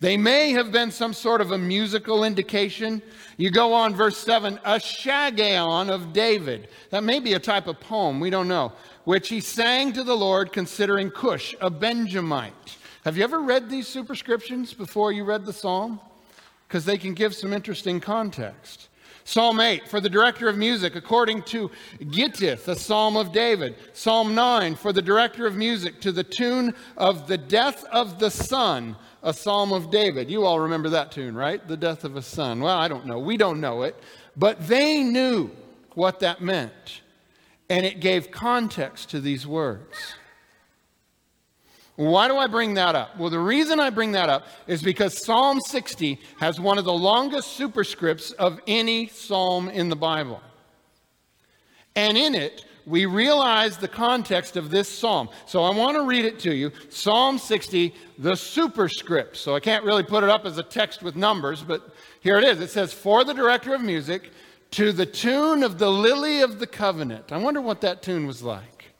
They 0.00 0.16
may 0.16 0.52
have 0.52 0.72
been 0.72 0.90
some 0.90 1.12
sort 1.12 1.42
of 1.42 1.52
a 1.52 1.58
musical 1.58 2.24
indication. 2.24 3.02
You 3.36 3.50
go 3.50 3.74
on, 3.74 3.94
verse 3.94 4.16
7, 4.16 4.58
a 4.64 4.76
shiggaion 4.76 5.90
of 5.90 6.14
David. 6.14 6.68
That 6.88 7.04
may 7.04 7.20
be 7.20 7.34
a 7.34 7.38
type 7.38 7.66
of 7.66 7.78
poem, 7.80 8.18
we 8.18 8.30
don't 8.30 8.48
know, 8.48 8.72
which 9.04 9.28
he 9.28 9.40
sang 9.40 9.92
to 9.92 10.02
the 10.02 10.16
Lord 10.16 10.52
considering 10.52 11.10
Cush, 11.10 11.54
a 11.60 11.68
Benjamite. 11.68 12.78
Have 13.04 13.18
you 13.18 13.24
ever 13.24 13.40
read 13.40 13.68
these 13.68 13.88
superscriptions 13.88 14.72
before 14.72 15.12
you 15.12 15.24
read 15.24 15.44
the 15.44 15.52
psalm? 15.52 16.00
Because 16.66 16.86
they 16.86 16.96
can 16.96 17.12
give 17.12 17.34
some 17.34 17.52
interesting 17.52 18.00
context. 18.00 18.88
Psalm 19.24 19.60
8, 19.60 19.86
for 19.86 20.00
the 20.00 20.08
director 20.08 20.48
of 20.48 20.56
music, 20.56 20.96
according 20.96 21.42
to 21.42 21.70
Gittith, 22.00 22.66
a 22.68 22.74
psalm 22.74 23.18
of 23.18 23.32
David. 23.32 23.76
Psalm 23.92 24.34
9, 24.34 24.76
for 24.76 24.94
the 24.94 25.02
director 25.02 25.46
of 25.46 25.56
music, 25.56 26.00
to 26.00 26.10
the 26.10 26.24
tune 26.24 26.74
of 26.96 27.28
the 27.28 27.36
death 27.36 27.84
of 27.92 28.18
the 28.18 28.30
son 28.30 28.96
a 29.22 29.32
psalm 29.32 29.72
of 29.72 29.90
David. 29.90 30.30
You 30.30 30.44
all 30.44 30.60
remember 30.60 30.88
that 30.90 31.12
tune, 31.12 31.34
right? 31.34 31.66
The 31.66 31.76
death 31.76 32.04
of 32.04 32.16
a 32.16 32.22
son. 32.22 32.60
Well, 32.60 32.76
I 32.76 32.88
don't 32.88 33.06
know. 33.06 33.18
We 33.18 33.36
don't 33.36 33.60
know 33.60 33.82
it. 33.82 33.96
But 34.36 34.66
they 34.66 35.02
knew 35.02 35.50
what 35.94 36.20
that 36.20 36.40
meant. 36.40 37.02
And 37.68 37.84
it 37.84 38.00
gave 38.00 38.30
context 38.30 39.10
to 39.10 39.20
these 39.20 39.46
words. 39.46 39.96
Why 41.96 42.28
do 42.28 42.38
I 42.38 42.46
bring 42.46 42.74
that 42.74 42.94
up? 42.94 43.18
Well, 43.18 43.28
the 43.28 43.38
reason 43.38 43.78
I 43.78 43.90
bring 43.90 44.12
that 44.12 44.30
up 44.30 44.46
is 44.66 44.82
because 44.82 45.22
Psalm 45.22 45.60
60 45.60 46.18
has 46.38 46.58
one 46.58 46.78
of 46.78 46.86
the 46.86 46.92
longest 46.92 47.58
superscripts 47.58 48.32
of 48.34 48.58
any 48.66 49.08
psalm 49.08 49.68
in 49.68 49.90
the 49.90 49.96
Bible. 49.96 50.40
And 51.94 52.16
in 52.16 52.34
it, 52.34 52.64
we 52.86 53.06
realize 53.06 53.76
the 53.76 53.88
context 53.88 54.56
of 54.56 54.70
this 54.70 54.88
psalm. 54.88 55.28
So 55.46 55.62
I 55.62 55.74
want 55.74 55.96
to 55.96 56.04
read 56.04 56.24
it 56.24 56.38
to 56.40 56.54
you 56.54 56.72
Psalm 56.88 57.38
60, 57.38 57.94
the 58.18 58.34
superscript. 58.34 59.36
So 59.36 59.54
I 59.54 59.60
can't 59.60 59.84
really 59.84 60.02
put 60.02 60.24
it 60.24 60.30
up 60.30 60.46
as 60.46 60.58
a 60.58 60.62
text 60.62 61.02
with 61.02 61.16
numbers, 61.16 61.62
but 61.62 61.94
here 62.20 62.38
it 62.38 62.44
is. 62.44 62.60
It 62.60 62.70
says, 62.70 62.92
For 62.92 63.24
the 63.24 63.34
director 63.34 63.74
of 63.74 63.80
music, 63.80 64.30
to 64.72 64.92
the 64.92 65.06
tune 65.06 65.62
of 65.62 65.78
the 65.78 65.90
lily 65.90 66.42
of 66.42 66.58
the 66.58 66.66
covenant. 66.66 67.32
I 67.32 67.38
wonder 67.38 67.60
what 67.60 67.80
that 67.80 68.02
tune 68.02 68.26
was 68.26 68.42
like. 68.42 68.92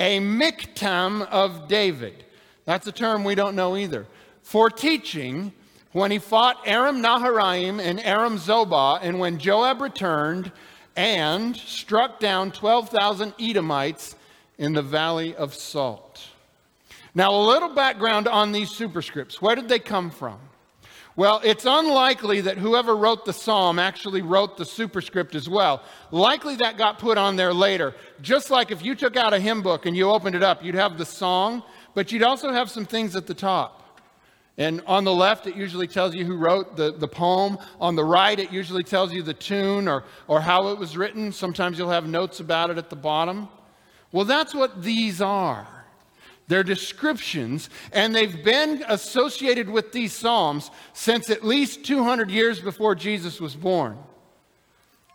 A 0.00 0.18
miktam 0.18 1.26
of 1.28 1.68
David. 1.68 2.24
That's 2.64 2.86
a 2.86 2.92
term 2.92 3.24
we 3.24 3.34
don't 3.34 3.54
know 3.54 3.76
either. 3.76 4.06
For 4.42 4.70
teaching, 4.70 5.52
when 5.92 6.10
he 6.10 6.18
fought 6.18 6.56
Aram 6.66 7.02
Naharaim 7.02 7.80
and 7.80 8.00
Aram 8.00 8.38
Zobah, 8.38 9.00
and 9.02 9.18
when 9.18 9.38
Joab 9.38 9.80
returned, 9.80 10.50
and 10.96 11.56
struck 11.56 12.20
down 12.20 12.52
12,000 12.52 13.34
Edomites 13.40 14.16
in 14.58 14.72
the 14.72 14.82
Valley 14.82 15.34
of 15.34 15.54
Salt. 15.54 16.28
Now, 17.14 17.34
a 17.34 17.42
little 17.42 17.74
background 17.74 18.28
on 18.28 18.52
these 18.52 18.70
superscripts. 18.70 19.34
Where 19.36 19.54
did 19.54 19.68
they 19.68 19.78
come 19.78 20.10
from? 20.10 20.38
Well, 21.14 21.42
it's 21.44 21.66
unlikely 21.66 22.40
that 22.42 22.56
whoever 22.56 22.96
wrote 22.96 23.26
the 23.26 23.34
psalm 23.34 23.78
actually 23.78 24.22
wrote 24.22 24.56
the 24.56 24.64
superscript 24.64 25.34
as 25.34 25.46
well. 25.46 25.82
Likely 26.10 26.56
that 26.56 26.78
got 26.78 26.98
put 26.98 27.18
on 27.18 27.36
there 27.36 27.52
later. 27.52 27.94
Just 28.22 28.50
like 28.50 28.70
if 28.70 28.82
you 28.82 28.94
took 28.94 29.16
out 29.16 29.34
a 29.34 29.38
hymn 29.38 29.60
book 29.60 29.84
and 29.84 29.94
you 29.94 30.08
opened 30.08 30.36
it 30.36 30.42
up, 30.42 30.64
you'd 30.64 30.74
have 30.74 30.96
the 30.96 31.04
song, 31.04 31.62
but 31.94 32.12
you'd 32.12 32.22
also 32.22 32.50
have 32.50 32.70
some 32.70 32.86
things 32.86 33.14
at 33.14 33.26
the 33.26 33.34
top. 33.34 33.81
And 34.58 34.82
on 34.86 35.04
the 35.04 35.14
left, 35.14 35.46
it 35.46 35.56
usually 35.56 35.86
tells 35.86 36.14
you 36.14 36.26
who 36.26 36.36
wrote 36.36 36.76
the, 36.76 36.92
the 36.92 37.08
poem. 37.08 37.58
On 37.80 37.96
the 37.96 38.04
right, 38.04 38.38
it 38.38 38.52
usually 38.52 38.84
tells 38.84 39.12
you 39.12 39.22
the 39.22 39.34
tune 39.34 39.88
or, 39.88 40.04
or 40.28 40.40
how 40.40 40.68
it 40.68 40.78
was 40.78 40.96
written. 40.96 41.32
Sometimes 41.32 41.78
you'll 41.78 41.90
have 41.90 42.06
notes 42.06 42.40
about 42.40 42.70
it 42.70 42.76
at 42.76 42.90
the 42.90 42.96
bottom. 42.96 43.48
Well, 44.12 44.26
that's 44.26 44.54
what 44.54 44.82
these 44.82 45.22
are. 45.22 45.66
They're 46.48 46.62
descriptions, 46.62 47.70
and 47.92 48.14
they've 48.14 48.44
been 48.44 48.84
associated 48.88 49.70
with 49.70 49.92
these 49.92 50.12
Psalms 50.12 50.70
since 50.92 51.30
at 51.30 51.44
least 51.44 51.84
200 51.86 52.30
years 52.30 52.60
before 52.60 52.94
Jesus 52.94 53.40
was 53.40 53.54
born. 53.54 53.96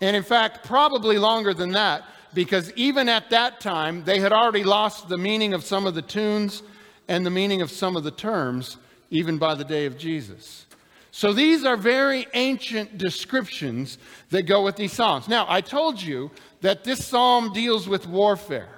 And 0.02 0.16
in 0.16 0.24
fact, 0.24 0.66
probably 0.66 1.20
longer 1.20 1.54
than 1.54 1.74
that, 1.74 2.04
because 2.34 2.72
even 2.74 3.08
at 3.08 3.30
that 3.30 3.60
time, 3.60 4.04
they 4.04 4.20
had 4.20 4.32
already 4.32 4.64
lost 4.64 5.10
the 5.10 5.18
meaning 5.18 5.54
of 5.54 5.64
some 5.64 5.86
of 5.86 5.94
the 5.94 6.02
tunes 6.02 6.64
and 7.08 7.24
the 7.26 7.30
meaning 7.30 7.62
of 7.62 7.70
some 7.70 7.96
of 7.96 8.04
the 8.04 8.12
terms 8.12 8.78
even 9.10 9.38
by 9.38 9.56
the 9.56 9.64
day 9.64 9.86
of 9.86 9.98
Jesus. 9.98 10.66
So 11.12 11.34
these 11.34 11.66
are 11.66 11.78
very 11.78 12.28
ancient 12.34 12.98
descriptions 12.98 13.98
that 14.30 14.44
go 14.44 14.64
with 14.64 14.76
these 14.76 14.94
psalms. 14.94 15.28
Now, 15.28 15.46
I 15.50 15.62
told 15.62 16.02
you 16.02 16.30
that 16.62 16.84
this 16.84 17.04
psalm 17.06 17.54
deals 17.54 17.88
with 17.88 18.08
warfare. 18.08 18.70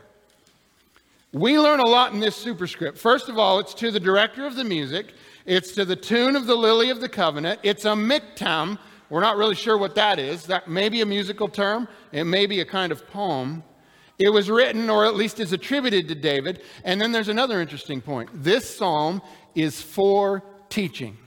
We 1.32 1.60
learn 1.60 1.80
a 1.80 1.86
lot 1.86 2.14
in 2.14 2.20
this 2.20 2.36
superscript. 2.36 2.98
First 2.98 3.30
of 3.30 3.38
all, 3.38 3.60
it's 3.60 3.74
to 3.76 3.92
the 3.92 4.00
director 4.00 4.48
of 4.48 4.56
the 4.56 4.64
music, 4.64 5.14
it's 5.46 5.74
to 5.74 5.86
the 5.86 5.96
tune 5.96 6.36
of 6.36 6.48
the 6.48 6.56
lily 6.56 6.90
of 6.90 7.02
the 7.02 7.10
covenant, 7.10 7.60
it's 7.62 7.86
a 7.86 7.90
miktam. 7.90 8.80
We're 9.10 9.22
not 9.22 9.38
really 9.38 9.56
sure 9.56 9.78
what 9.78 9.96
that 9.96 10.18
is. 10.18 10.46
That 10.46 10.68
may 10.68 10.88
be 10.88 11.02
a 11.02 11.06
musical 11.06 11.48
term, 11.48 11.88
it 12.12 12.24
may 12.24 12.46
be 12.46 12.62
a 12.62 12.66
kind 12.66 12.92
of 12.92 13.08
poem. 13.08 13.64
It 14.20 14.30
was 14.30 14.50
written, 14.50 14.90
or 14.90 15.06
at 15.06 15.16
least 15.16 15.40
is 15.40 15.54
attributed 15.54 16.10
to 16.10 16.16
David. 16.16 16.62
And 16.84 17.00
then 17.00 17.14
there's 17.14 17.30
another 17.30 17.62
interesting 17.62 18.02
point. 18.02 18.30
This 18.34 18.78
psalm 18.78 19.22
is 19.56 19.82
for 19.82 20.44
teaching. 20.70 21.18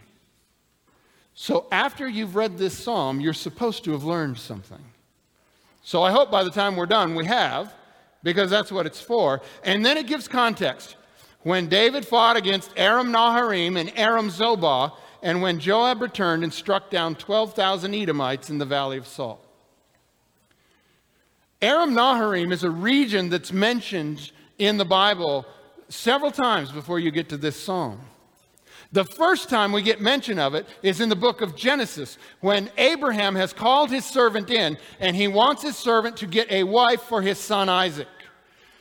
So 1.35 1.67
after 1.73 2.07
you've 2.07 2.37
read 2.37 2.59
this 2.59 2.77
psalm, 2.77 3.21
you're 3.21 3.33
supposed 3.33 3.85
to 3.85 3.93
have 3.93 4.05
learned 4.05 4.37
something. 4.37 4.85
So 5.83 6.03
I 6.03 6.13
hope 6.13 6.31
by 6.31 6.45
the 6.45 6.51
time 6.51 6.77
we're 6.77 6.87
done, 6.87 7.15
we 7.15 7.25
have, 7.25 7.75
because 8.23 8.51
that's 8.51 8.71
what 8.71 8.85
it's 8.85 9.01
for. 9.01 9.41
And 9.65 9.85
then 9.85 9.97
it 9.97 10.07
gives 10.07 10.29
context. 10.29 10.97
When 11.41 11.69
David 11.69 12.07
fought 12.07 12.37
against 12.37 12.71
Aram 12.77 13.11
Naharaim 13.11 13.81
and 13.81 13.91
Aram 13.97 14.29
Zobah, 14.29 14.93
and 15.23 15.41
when 15.41 15.59
Joab 15.59 16.03
returned 16.03 16.45
and 16.45 16.53
struck 16.53 16.91
down 16.91 17.15
12,000 17.15 17.95
Edomites 17.95 18.51
in 18.51 18.59
the 18.59 18.67
Valley 18.67 18.99
of 18.99 19.07
Salt. 19.07 19.42
Aram 21.63 21.93
Naharaim 21.95 22.53
is 22.53 22.65
a 22.65 22.71
region 22.71 23.29
that's 23.29 23.53
mentioned 23.53 24.33
in 24.59 24.77
the 24.77 24.85
Bible 24.85 25.47
several 25.89 26.33
times 26.33 26.73
before 26.73 26.99
you 26.99 27.13
get 27.13 27.29
to 27.29 27.37
this 27.37 27.63
psalm. 27.63 28.01
The 28.91 29.05
first 29.05 29.49
time 29.49 29.73
we 29.73 29.81
get 29.81 30.01
mention 30.01 30.39
of 30.39 30.55
it 30.55 30.67
is 30.83 31.01
in 31.01 31.09
the 31.09 31.17
book 31.17 31.41
of 31.41 31.57
Genesis 31.57 32.19
when 32.41 32.69
Abraham 32.77 33.37
has 33.37 33.53
called 33.53 33.91
his 33.91 34.05
servant 34.05 34.51
in 34.51 34.77
and 35.01 35.17
he 35.17 35.29
wants 35.29 35.63
his 35.63 35.77
servant 35.77 36.17
to 36.19 36.27
get 36.27 36.51
a 36.51 36.65
wife 36.65 37.01
for 37.03 37.23
his 37.23 37.39
son 37.39 37.69
Isaac. 37.69 38.09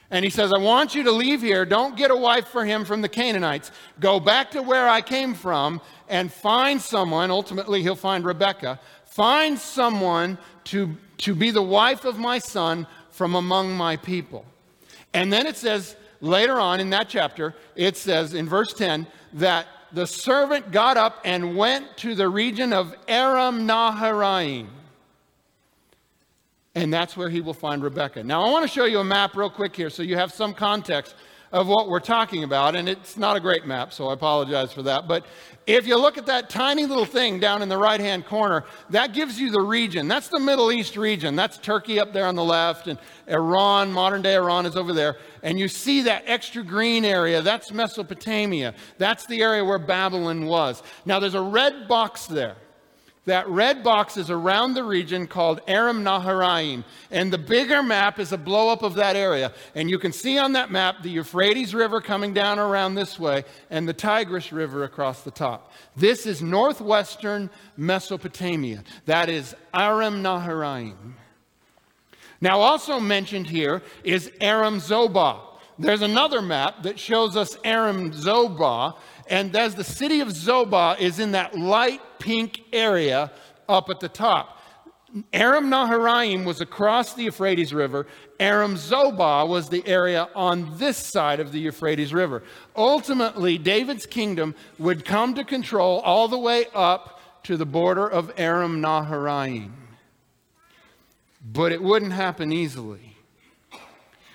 And 0.10 0.26
he 0.26 0.32
says, 0.32 0.52
I 0.52 0.58
want 0.58 0.94
you 0.94 1.04
to 1.04 1.12
leave 1.12 1.42
here. 1.42 1.66
Don't 1.66 1.96
get 1.96 2.12
a 2.12 2.16
wife 2.16 2.48
for 2.48 2.66
him 2.66 2.84
from 2.84 3.02
the 3.02 3.08
Canaanites. 3.08 3.72
Go 4.02 4.20
back 4.20 4.52
to 4.52 4.62
where 4.62 4.90
I 4.90 5.00
came 5.00 5.34
from 5.34 5.80
and 6.10 6.34
find 6.34 6.82
someone. 6.82 7.32
Ultimately, 7.32 7.82
he'll 7.82 7.96
find 7.96 8.26
Rebecca. 8.26 8.78
Find 9.06 9.58
someone 9.58 10.38
to, 10.66 10.98
to 11.22 11.36
be 11.36 11.52
the 11.52 11.62
wife 11.62 12.06
of 12.06 12.18
my 12.18 12.40
son 12.40 12.86
from 13.12 13.36
among 13.36 13.76
my 13.76 13.98
people. 13.98 14.46
And 15.14 15.32
then 15.32 15.48
it 15.48 15.58
says 15.58 15.96
later 16.20 16.60
on 16.60 16.80
in 16.80 16.90
that 16.92 17.10
chapter, 17.10 17.56
it 17.76 17.98
says 17.98 18.34
in 18.34 18.48
verse 18.48 18.74
10 18.74 19.08
that 19.34 19.68
the 19.92 20.08
servant 20.08 20.72
got 20.72 20.98
up 20.98 21.20
and 21.26 21.56
went 21.56 21.98
to 21.98 22.16
the 22.16 22.30
region 22.30 22.74
of 22.74 22.96
Aram 23.08 23.68
Naharaim. 23.68 24.68
And 26.74 26.94
that's 26.94 27.18
where 27.18 27.30
he 27.30 27.42
will 27.42 27.54
find 27.54 27.84
Rebecca. 27.84 28.24
Now, 28.24 28.44
I 28.44 28.50
want 28.50 28.64
to 28.64 28.72
show 28.72 28.86
you 28.86 29.00
a 29.00 29.04
map 29.04 29.36
real 29.36 29.50
quick 29.50 29.76
here 29.76 29.90
so 29.90 30.04
you 30.04 30.16
have 30.16 30.32
some 30.32 30.54
context 30.54 31.16
of 31.52 31.68
what 31.68 31.90
we're 31.90 32.00
talking 32.00 32.44
about. 32.44 32.76
And 32.76 32.88
it's 32.88 33.18
not 33.18 33.36
a 33.36 33.40
great 33.40 33.66
map, 33.66 33.94
so 33.94 34.08
I 34.08 34.14
apologize 34.14 34.72
for 34.72 34.84
that. 34.84 35.08
But 35.08 35.26
if 35.68 35.86
you 35.86 35.98
look 35.98 36.18
at 36.18 36.26
that 36.26 36.50
tiny 36.50 36.86
little 36.86 37.06
thing 37.06 37.40
down 37.40 37.62
in 37.62 37.70
the 37.70 37.78
right 37.78 38.00
hand 38.00 38.26
corner, 38.26 38.66
that 38.90 39.14
gives 39.14 39.40
you 39.40 39.52
the 39.52 39.62
region. 39.62 40.08
That's 40.08 40.28
the 40.28 40.40
Middle 40.40 40.72
East 40.72 40.98
region. 40.98 41.36
That's 41.36 41.58
Turkey 41.58 42.00
up 42.00 42.14
there 42.14 42.26
on 42.26 42.36
the 42.36 42.44
left, 42.44 42.88
and 42.88 42.98
Iran, 43.28 43.92
modern 43.92 44.22
day 44.22 44.36
Iran, 44.36 44.66
is 44.66 44.76
over 44.76 44.94
there. 44.94 45.18
And 45.44 45.60
you 45.60 45.68
see 45.68 46.02
that 46.04 46.24
extra 46.26 46.64
green 46.64 47.06
area. 47.06 47.42
That's 47.42 47.72
Mesopotamia. 47.72 48.74
That's 48.98 49.26
the 49.26 49.42
area 49.42 49.64
where 49.64 49.80
Babylon 49.80 50.46
was. 50.46 50.82
Now, 51.06 51.20
there's 51.20 51.36
a 51.36 51.42
red 51.42 51.88
box 51.88 52.26
there. 52.28 52.56
That 53.26 53.48
red 53.48 53.84
box 53.84 54.18
is 54.18 54.32
around 54.32 54.74
the 54.74 54.84
region 54.84 55.28
called 55.28 55.62
Aram 55.68 56.04
Naharaim. 56.04 56.84
And 57.12 57.32
the 57.32 57.38
bigger 57.38 57.84
map 57.84 58.18
is 58.18 58.32
a 58.32 58.38
blow 58.38 58.70
up 58.70 58.82
of 58.82 58.96
that 58.96 59.16
area. 59.16 59.54
And 59.76 59.92
you 59.92 60.00
can 60.00 60.12
see 60.12 60.40
on 60.40 60.54
that 60.54 60.72
map 60.72 61.04
the 61.04 61.12
Euphrates 61.12 61.76
River 61.76 62.02
coming 62.02 62.34
down 62.34 62.58
around 62.58 62.96
this 62.96 63.20
way 63.20 63.44
and 63.70 63.88
the 63.88 63.94
Tigris 63.94 64.52
River 64.52 64.86
across 64.86 65.22
the 65.22 65.30
top. 65.30 65.72
This 65.96 66.26
is 66.26 66.42
northwestern 66.42 67.52
Mesopotamia. 67.78 68.84
That 69.06 69.30
is 69.30 69.56
Aram 69.72 70.24
Naharaim. 70.24 71.14
Now, 72.44 72.60
also 72.62 73.00
mentioned 73.00 73.46
here 73.46 73.84
is 74.04 74.32
Aram 74.42 74.80
Zobah. 74.80 75.42
There's 75.78 76.02
another 76.02 76.42
map 76.42 76.82
that 76.84 77.00
shows 77.00 77.38
us 77.38 77.56
Aram 77.64 78.12
Zobah, 78.12 78.96
and 79.28 79.56
as 79.56 79.76
the 79.76 79.84
city 79.84 80.22
of 80.22 80.30
Zobah 80.30 81.00
is 81.00 81.20
in 81.20 81.32
that 81.34 81.58
light 81.58 82.02
pink 82.22 82.62
area 82.72 83.32
up 83.68 83.90
at 83.90 84.00
the 84.00 84.08
top. 84.08 84.60
Aram 85.34 85.70
Naharaim 85.70 86.46
was 86.46 86.62
across 86.62 87.14
the 87.14 87.24
Euphrates 87.24 87.74
River. 87.74 88.08
Aram 88.40 88.76
Zobah 88.76 89.46
was 89.46 89.68
the 89.68 89.86
area 89.86 90.30
on 90.34 90.78
this 90.78 90.98
side 90.98 91.42
of 91.42 91.52
the 91.52 91.60
Euphrates 91.60 92.14
River. 92.14 92.44
Ultimately, 92.78 93.58
David's 93.58 94.06
kingdom 94.06 94.56
would 94.80 95.04
come 95.04 95.34
to 95.34 95.44
control 95.44 96.00
all 96.00 96.30
the 96.30 96.40
way 96.40 96.66
up 96.74 97.20
to 97.44 97.58
the 97.58 97.66
border 97.66 98.08
of 98.08 98.32
Aram 98.38 98.82
Naharaim. 98.82 99.72
But 101.44 101.74
it 101.74 101.82
wouldn't 101.82 102.14
happen 102.14 102.54
easily. 102.54 103.11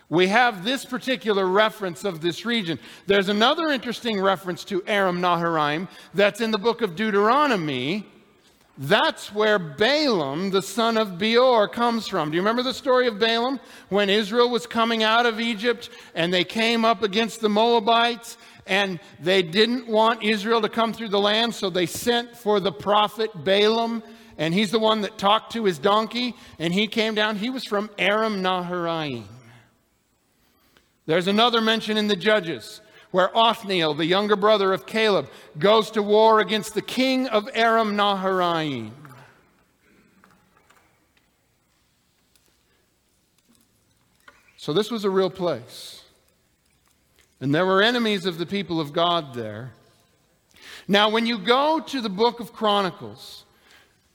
We 0.09 0.29
have 0.29 0.65
this 0.65 0.85
particular 0.85 1.47
reference 1.47 2.05
of 2.05 2.21
this 2.21 2.45
region. 2.47 2.79
There's 3.07 3.29
another 3.29 3.69
interesting 3.69 4.21
reference 4.21 4.63
to 4.65 4.83
Aram 4.87 5.21
Naharaim 5.21 5.89
that's 6.15 6.41
in 6.41 6.53
the 6.53 6.59
book 6.59 6.81
of 6.81 6.95
Deuteronomy 6.95 8.07
that's 8.79 9.33
where 9.33 9.59
Balaam, 9.59 10.51
the 10.51 10.61
son 10.61 10.99
of 10.99 11.17
Beor, 11.17 11.67
comes 11.67 12.07
from. 12.07 12.31
Do 12.31 12.37
you 12.37 12.43
remember 12.43 12.63
the 12.63 12.75
story 12.75 13.07
of 13.07 13.19
Balaam? 13.19 13.59
When 13.89 14.11
Israel 14.11 14.51
was 14.51 14.67
coming 14.67 15.03
out 15.03 15.25
of 15.25 15.41
Egypt 15.41 15.89
and 16.15 16.33
they 16.33 16.45
came 16.45 16.85
up 16.85 17.03
against 17.03 17.41
the 17.41 17.49
Moabites 17.49 18.37
and 18.67 19.01
they 19.19 19.43
didn't 19.43 19.89
want 19.89 20.23
Israel 20.23 20.61
to 20.61 20.69
come 20.69 20.93
through 20.93 21.09
the 21.09 21.21
land, 21.21 21.55
so 21.55 21.71
they 21.71 21.87
sent 21.87 22.37
for 22.37 22.61
the 22.61 22.73
prophet 22.73 23.31
Balaam, 23.45 24.03
and 24.37 24.53
he's 24.53 24.73
the 24.73 24.79
one 24.79 25.01
that 25.03 25.17
talked 25.17 25.53
to 25.53 25.65
his 25.65 25.79
donkey, 25.79 26.35
and 26.59 26.75
he 26.75 26.87
came 26.87 27.15
down. 27.15 27.37
He 27.37 27.49
was 27.49 27.65
from 27.65 27.89
Aram 27.97 28.43
Naharaim. 28.43 29.25
There's 31.07 31.29
another 31.29 31.61
mention 31.61 31.97
in 31.97 32.09
the 32.09 32.17
Judges 32.17 32.81
where 33.13 33.35
Othniel, 33.37 33.95
the 33.95 34.05
younger 34.05 34.37
brother 34.37 34.73
of 34.73 34.85
Caleb, 34.87 35.31
goes 35.59 35.91
to 35.93 36.03
war 36.03 36.41
against 36.41 36.75
the 36.75 36.83
king 36.83 37.29
of 37.29 37.49
Aram 37.55 37.97
Naharaim. 37.97 38.91
So 44.57 44.73
this 44.73 44.91
was 44.91 45.05
a 45.05 45.11
real 45.11 45.31
place. 45.31 46.03
And 47.41 47.55
there 47.55 47.65
were 47.65 47.83
enemies 47.83 48.27
of 48.27 48.39
the 48.39 48.47
people 48.47 48.81
of 48.81 48.93
God 48.93 49.33
there. 49.33 49.73
Now, 50.89 51.09
when 51.09 51.27
you 51.27 51.39
go 51.39 51.81
to 51.81 52.01
the 52.01 52.09
book 52.09 52.41
of 52.41 52.53
Chronicles, 52.53 53.45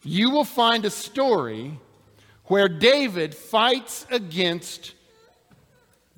you 0.03 0.29
will 0.29 0.43
find 0.43 0.83
a 0.83 0.89
story 0.89 1.79
where 2.45 2.67
David 2.67 3.33
fights 3.33 4.05
against 4.09 4.93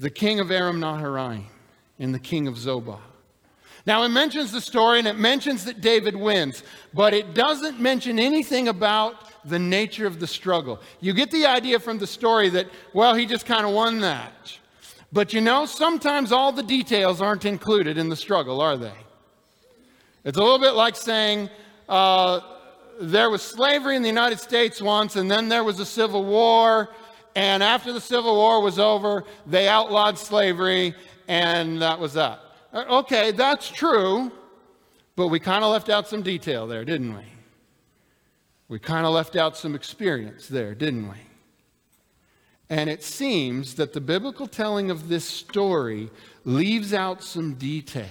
the 0.03 0.09
king 0.09 0.41
of 0.41 0.51
Aram 0.51 0.81
Naharaim 0.81 1.45
and 1.97 2.13
the 2.13 2.19
king 2.19 2.45
of 2.45 2.55
Zobah. 2.55 2.99
Now, 3.85 4.03
it 4.03 4.09
mentions 4.09 4.51
the 4.51 4.59
story 4.59 4.99
and 4.99 5.07
it 5.07 5.17
mentions 5.17 5.63
that 5.63 5.79
David 5.79 6.13
wins, 6.13 6.61
but 6.93 7.13
it 7.13 7.33
doesn't 7.33 7.79
mention 7.79 8.19
anything 8.19 8.67
about 8.67 9.15
the 9.45 9.57
nature 9.57 10.05
of 10.05 10.19
the 10.19 10.27
struggle. 10.27 10.81
You 10.99 11.13
get 11.13 11.31
the 11.31 11.45
idea 11.45 11.79
from 11.79 11.99
the 11.99 12.07
story 12.07 12.49
that, 12.49 12.67
well, 12.93 13.15
he 13.15 13.25
just 13.25 13.45
kind 13.45 13.65
of 13.65 13.71
won 13.71 14.01
that. 14.01 14.57
But 15.13 15.31
you 15.31 15.39
know, 15.39 15.65
sometimes 15.65 16.33
all 16.33 16.51
the 16.51 16.63
details 16.63 17.21
aren't 17.21 17.45
included 17.45 17.97
in 17.97 18.09
the 18.09 18.17
struggle, 18.17 18.59
are 18.59 18.75
they? 18.75 18.99
It's 20.25 20.37
a 20.37 20.41
little 20.41 20.59
bit 20.59 20.73
like 20.73 20.97
saying, 20.97 21.49
uh, 21.87 22.41
there 22.99 23.29
was 23.29 23.41
slavery 23.41 23.95
in 23.95 24.01
the 24.01 24.09
United 24.09 24.41
States 24.41 24.81
once, 24.81 25.15
and 25.15 25.31
then 25.31 25.47
there 25.47 25.63
was 25.63 25.79
a 25.79 25.85
civil 25.85 26.25
war, 26.25 26.89
and 27.35 27.63
after 27.63 27.93
the 27.93 28.01
Civil 28.01 28.35
War 28.35 28.61
was 28.61 28.79
over, 28.79 29.23
they 29.45 29.67
outlawed 29.67 30.17
slavery, 30.17 30.93
and 31.27 31.81
that 31.81 31.99
was 31.99 32.13
that. 32.13 32.39
Uh, 32.71 32.85
okay, 32.99 33.31
that's 33.31 33.69
true, 33.69 34.31
but 35.15 35.27
we 35.27 35.39
kind 35.39 35.63
of 35.63 35.71
left 35.71 35.89
out 35.89 36.07
some 36.07 36.21
detail 36.21 36.67
there, 36.67 36.85
didn't 36.85 37.15
we? 37.15 37.23
We 38.67 38.79
kind 38.79 39.05
of 39.05 39.13
left 39.13 39.35
out 39.35 39.57
some 39.57 39.75
experience 39.75 40.47
there, 40.47 40.73
didn't 40.73 41.07
we? 41.09 41.17
And 42.69 42.89
it 42.89 43.03
seems 43.03 43.75
that 43.75 43.93
the 43.93 44.01
biblical 44.01 44.47
telling 44.47 44.89
of 44.89 45.09
this 45.09 45.25
story 45.25 46.09
leaves 46.45 46.93
out 46.93 47.23
some 47.23 47.53
detail. 47.53 48.07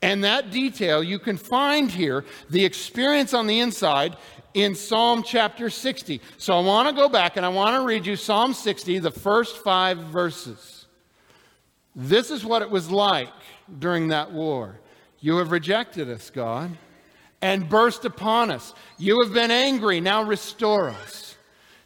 And 0.00 0.22
that 0.22 0.50
detail 0.50 1.02
you 1.02 1.18
can 1.18 1.36
find 1.36 1.90
here, 1.90 2.24
the 2.50 2.64
experience 2.64 3.32
on 3.32 3.46
the 3.46 3.60
inside, 3.60 4.16
in 4.54 4.74
Psalm 4.74 5.22
chapter 5.24 5.68
60. 5.68 6.20
So 6.38 6.56
I 6.56 6.62
want 6.62 6.88
to 6.88 6.94
go 6.94 7.08
back 7.08 7.36
and 7.36 7.44
I 7.44 7.48
want 7.48 7.76
to 7.76 7.86
read 7.86 8.06
you 8.06 8.16
Psalm 8.16 8.54
60, 8.54 9.00
the 9.00 9.10
first 9.10 9.58
five 9.58 9.98
verses. 9.98 10.86
This 11.94 12.30
is 12.30 12.44
what 12.44 12.62
it 12.62 12.70
was 12.70 12.90
like 12.90 13.28
during 13.78 14.08
that 14.08 14.32
war. 14.32 14.80
You 15.20 15.36
have 15.36 15.50
rejected 15.50 16.08
us, 16.08 16.30
God, 16.30 16.70
and 17.42 17.68
burst 17.68 18.04
upon 18.04 18.50
us. 18.50 18.74
You 18.98 19.22
have 19.22 19.32
been 19.32 19.50
angry, 19.50 20.00
now 20.00 20.22
restore 20.22 20.90
us. 20.90 21.36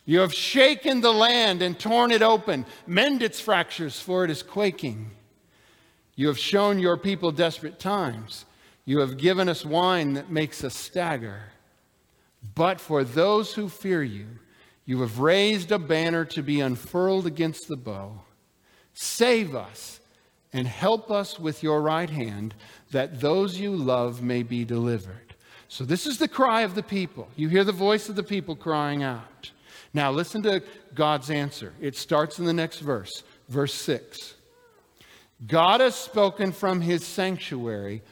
You 0.04 0.20
have 0.20 0.33
shaken 0.33 1.02
the 1.02 1.12
land 1.12 1.61
and 1.61 1.78
torn 1.78 2.12
it 2.12 2.22
open. 2.22 2.64
Mend 2.87 3.22
its 3.22 3.40
fractures, 3.40 4.00
for 4.00 4.24
it 4.24 4.31
is 4.31 4.42
quaking. 4.42 5.11
You 6.14 6.28
have 6.28 6.38
shown 6.38 6.78
your 6.78 6.96
people 6.96 7.31
desperate 7.31 7.78
times. 7.78 8.46
You 8.87 9.00
have 9.00 9.18
given 9.18 9.48
us 9.50 9.66
wine 9.66 10.14
that 10.14 10.31
makes 10.31 10.64
us 10.64 10.74
stagger. 10.74 11.42
But 12.55 12.81
for 12.81 13.05
those 13.05 13.55
who 13.55 13.68
fear 13.68 14.03
you, 14.03 14.27
you 14.85 15.01
have 15.01 15.18
raised 15.18 15.70
a 15.70 15.79
banner 15.79 16.24
to 16.27 16.42
be 16.42 16.61
unfurled 16.61 17.27
against 17.27 17.68
the 17.68 17.77
bow. 17.77 18.22
Save 18.94 19.55
us 19.55 20.01
and 20.53 20.66
help 20.66 21.11
us 21.11 21.38
with 21.38 21.62
your 21.62 21.83
right 21.83 22.09
hand 22.09 22.55
that 22.90 23.20
those 23.20 23.61
you 23.61 23.74
love 23.74 24.22
may 24.22 24.42
be 24.42 24.64
delivered. 24.64 25.35
So, 25.68 25.85
this 25.85 26.07
is 26.07 26.18
the 26.18 26.29
cry 26.29 26.62
of 26.62 26.74
the 26.74 26.83
people. 26.83 27.29
You 27.37 27.48
hear 27.48 27.64
the 27.64 27.72
voice 27.72 28.09
of 28.09 28.16
the 28.16 28.22
people 28.22 28.57
crying 28.57 29.03
out. 29.03 29.51
Now, 29.92 30.11
listen 30.11 30.42
to 30.44 30.62
God's 30.94 31.31
answer. 31.31 31.74
It 31.81 31.96
starts 31.96 32.38
in 32.38 32.46
the 32.46 32.53
next 32.53 32.79
verse, 32.79 33.22
verse 33.48 33.74
6. 33.74 34.35
God 35.46 35.81
has 35.81 35.94
spoken 35.94 36.53
from 36.53 36.81
his 36.81 37.07
sanctuary. 37.07 38.03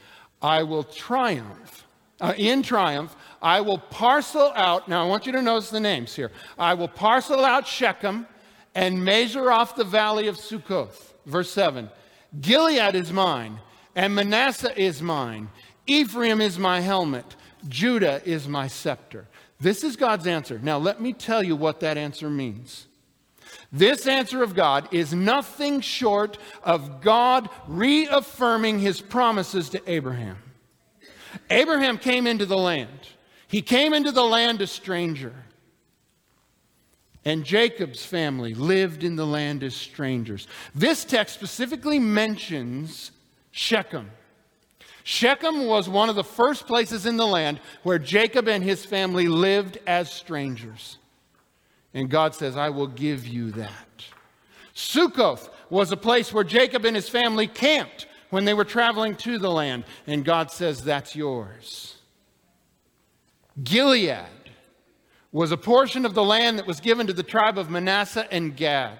I 0.41 0.63
will 0.63 0.85
triumph. 0.85 1.87
Uh, 2.21 2.35
in 2.37 2.63
triumph, 2.63 3.15
I 3.47 3.61
will 3.61 3.79
parcel 3.79 4.51
out. 4.57 4.89
Now, 4.89 5.05
I 5.05 5.07
want 5.07 5.25
you 5.25 5.31
to 5.31 5.41
notice 5.41 5.71
the 5.71 5.79
names 5.79 6.17
here. 6.17 6.33
I 6.59 6.75
will 6.75 6.89
parcel 6.89 7.45
out 7.45 7.65
Shechem 7.65 8.27
and 8.75 9.05
measure 9.05 9.53
off 9.53 9.77
the 9.77 9.85
valley 9.85 10.27
of 10.27 10.35
Sukkoth. 10.35 11.13
Verse 11.27 11.49
7 11.53 11.89
Gilead 12.41 12.97
is 12.97 13.13
mine, 13.13 13.61
and 13.95 14.17
Manasseh 14.17 14.77
is 14.77 15.01
mine. 15.01 15.49
Ephraim 15.87 16.41
is 16.41 16.59
my 16.59 16.81
helmet. 16.81 17.37
Judah 17.69 18.21
is 18.25 18.49
my 18.49 18.67
scepter. 18.67 19.29
This 19.61 19.85
is 19.85 19.95
God's 19.95 20.27
answer. 20.27 20.59
Now, 20.61 20.79
let 20.79 21.01
me 21.01 21.13
tell 21.13 21.45
you 21.45 21.55
what 21.55 21.79
that 21.81 21.97
answer 21.97 22.29
means. 22.29 22.89
This 23.71 24.09
answer 24.09 24.43
of 24.43 24.57
God 24.57 24.89
is 24.93 25.15
nothing 25.15 25.83
short 25.83 26.37
of 26.65 27.01
God 27.01 27.49
reaffirming 27.69 28.81
his 28.81 29.01
promises 29.01 29.69
to 29.69 29.89
Abraham. 29.89 30.39
Abraham 31.49 31.97
came 31.97 32.27
into 32.27 32.45
the 32.45 32.59
land, 32.59 32.91
he 33.49 33.63
came 33.63 33.95
into 33.95 34.13
the 34.13 34.25
land 34.25 34.61
a 34.61 34.67
stranger. 34.67 35.35
And 37.25 37.45
Jacob's 37.45 38.07
family 38.07 38.55
lived 38.55 39.03
in 39.03 39.17
the 39.17 39.27
land 39.27 39.65
as 39.65 39.75
strangers. 39.75 40.47
This 40.75 41.05
text 41.05 41.35
specifically 41.35 41.99
mentions 41.99 43.11
Shechem. 43.51 44.11
Shechem 45.03 45.67
was 45.67 45.89
one 45.89 46.09
of 46.09 46.15
the 46.15 46.25
first 46.25 46.67
places 46.67 47.05
in 47.05 47.17
the 47.17 47.27
land 47.27 47.61
where 47.83 47.99
Jacob 47.99 48.49
and 48.49 48.63
his 48.63 48.85
family 48.85 49.27
lived 49.27 49.79
as 49.87 50.11
strangers. 50.11 50.99
And 51.95 52.11
God 52.11 52.35
says, 52.35 52.57
I 52.57 52.71
will 52.71 52.87
give 52.87 53.27
you 53.27 53.51
that. 53.53 54.05
Sukkoth 54.75 55.49
was 55.71 55.91
a 55.91 55.97
place 55.97 56.33
where 56.33 56.45
Jacob 56.45 56.85
and 56.85 56.95
his 56.95 57.09
family 57.09 57.47
camped 57.47 58.07
when 58.31 58.45
they 58.45 58.55
were 58.55 58.65
traveling 58.65 59.17
to 59.17 59.39
the 59.39 59.51
land. 59.51 59.85
And 60.07 60.25
God 60.25 60.51
says, 60.51 60.85
That's 60.85 61.17
yours. 61.17 61.96
Gilead 63.63 64.27
was 65.33 65.53
a 65.53 65.57
portion 65.57 66.05
of 66.05 66.15
the 66.15 66.25
land 66.25 66.59
that 66.59 66.67
was 66.67 66.81
given 66.81 67.07
to 67.07 67.13
the 67.13 67.23
tribe 67.23 67.59
of 67.59 67.71
Manasseh 67.71 68.27
and 68.31 68.57
Gad. 68.57 68.99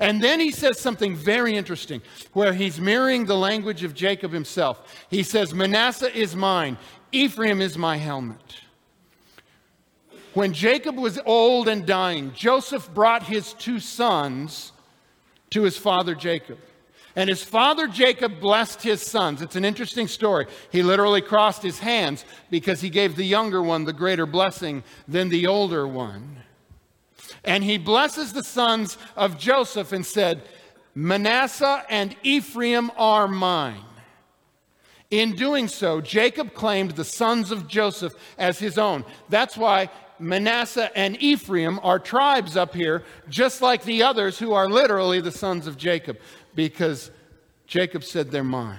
And 0.00 0.22
then 0.22 0.40
he 0.40 0.50
says 0.50 0.78
something 0.78 1.14
very 1.14 1.56
interesting 1.56 2.02
where 2.32 2.52
he's 2.52 2.80
mirroring 2.80 3.26
the 3.26 3.36
language 3.36 3.84
of 3.84 3.94
Jacob 3.94 4.32
himself. 4.32 5.06
He 5.08 5.22
says, 5.22 5.54
Manasseh 5.54 6.16
is 6.16 6.34
mine, 6.34 6.76
Ephraim 7.12 7.60
is 7.60 7.78
my 7.78 7.96
helmet. 7.96 8.60
When 10.34 10.52
Jacob 10.52 10.96
was 10.96 11.20
old 11.24 11.68
and 11.68 11.86
dying, 11.86 12.32
Joseph 12.34 12.92
brought 12.92 13.22
his 13.22 13.52
two 13.52 13.78
sons 13.78 14.72
to 15.50 15.62
his 15.62 15.76
father 15.76 16.16
Jacob. 16.16 16.58
And 17.16 17.28
his 17.28 17.44
father 17.44 17.86
Jacob 17.86 18.40
blessed 18.40 18.82
his 18.82 19.00
sons. 19.00 19.40
It's 19.40 19.56
an 19.56 19.64
interesting 19.64 20.08
story. 20.08 20.46
He 20.72 20.82
literally 20.82 21.20
crossed 21.20 21.62
his 21.62 21.78
hands 21.78 22.24
because 22.50 22.80
he 22.80 22.90
gave 22.90 23.14
the 23.14 23.24
younger 23.24 23.62
one 23.62 23.84
the 23.84 23.92
greater 23.92 24.26
blessing 24.26 24.82
than 25.06 25.28
the 25.28 25.46
older 25.46 25.86
one. 25.86 26.38
And 27.44 27.62
he 27.62 27.78
blesses 27.78 28.32
the 28.32 28.42
sons 28.42 28.98
of 29.16 29.38
Joseph 29.38 29.92
and 29.92 30.04
said, 30.04 30.42
Manasseh 30.94 31.84
and 31.88 32.16
Ephraim 32.22 32.90
are 32.96 33.28
mine. 33.28 33.84
In 35.10 35.36
doing 35.36 35.68
so, 35.68 36.00
Jacob 36.00 36.54
claimed 36.54 36.92
the 36.92 37.04
sons 37.04 37.52
of 37.52 37.68
Joseph 37.68 38.14
as 38.38 38.58
his 38.58 38.78
own. 38.78 39.04
That's 39.28 39.56
why 39.56 39.90
Manasseh, 40.18 40.96
and 40.96 41.20
Ephraim 41.20 41.80
are 41.82 41.98
tribes 41.98 42.56
up 42.56 42.74
here, 42.74 43.02
just 43.28 43.60
like 43.60 43.84
the 43.84 44.02
others 44.02 44.38
who 44.38 44.52
are 44.52 44.68
literally 44.68 45.20
the 45.20 45.32
sons 45.32 45.66
of 45.66 45.76
Jacob, 45.76 46.18
because 46.54 47.10
Jacob 47.66 48.04
said 48.04 48.30
they're 48.30 48.44
mine. 48.44 48.78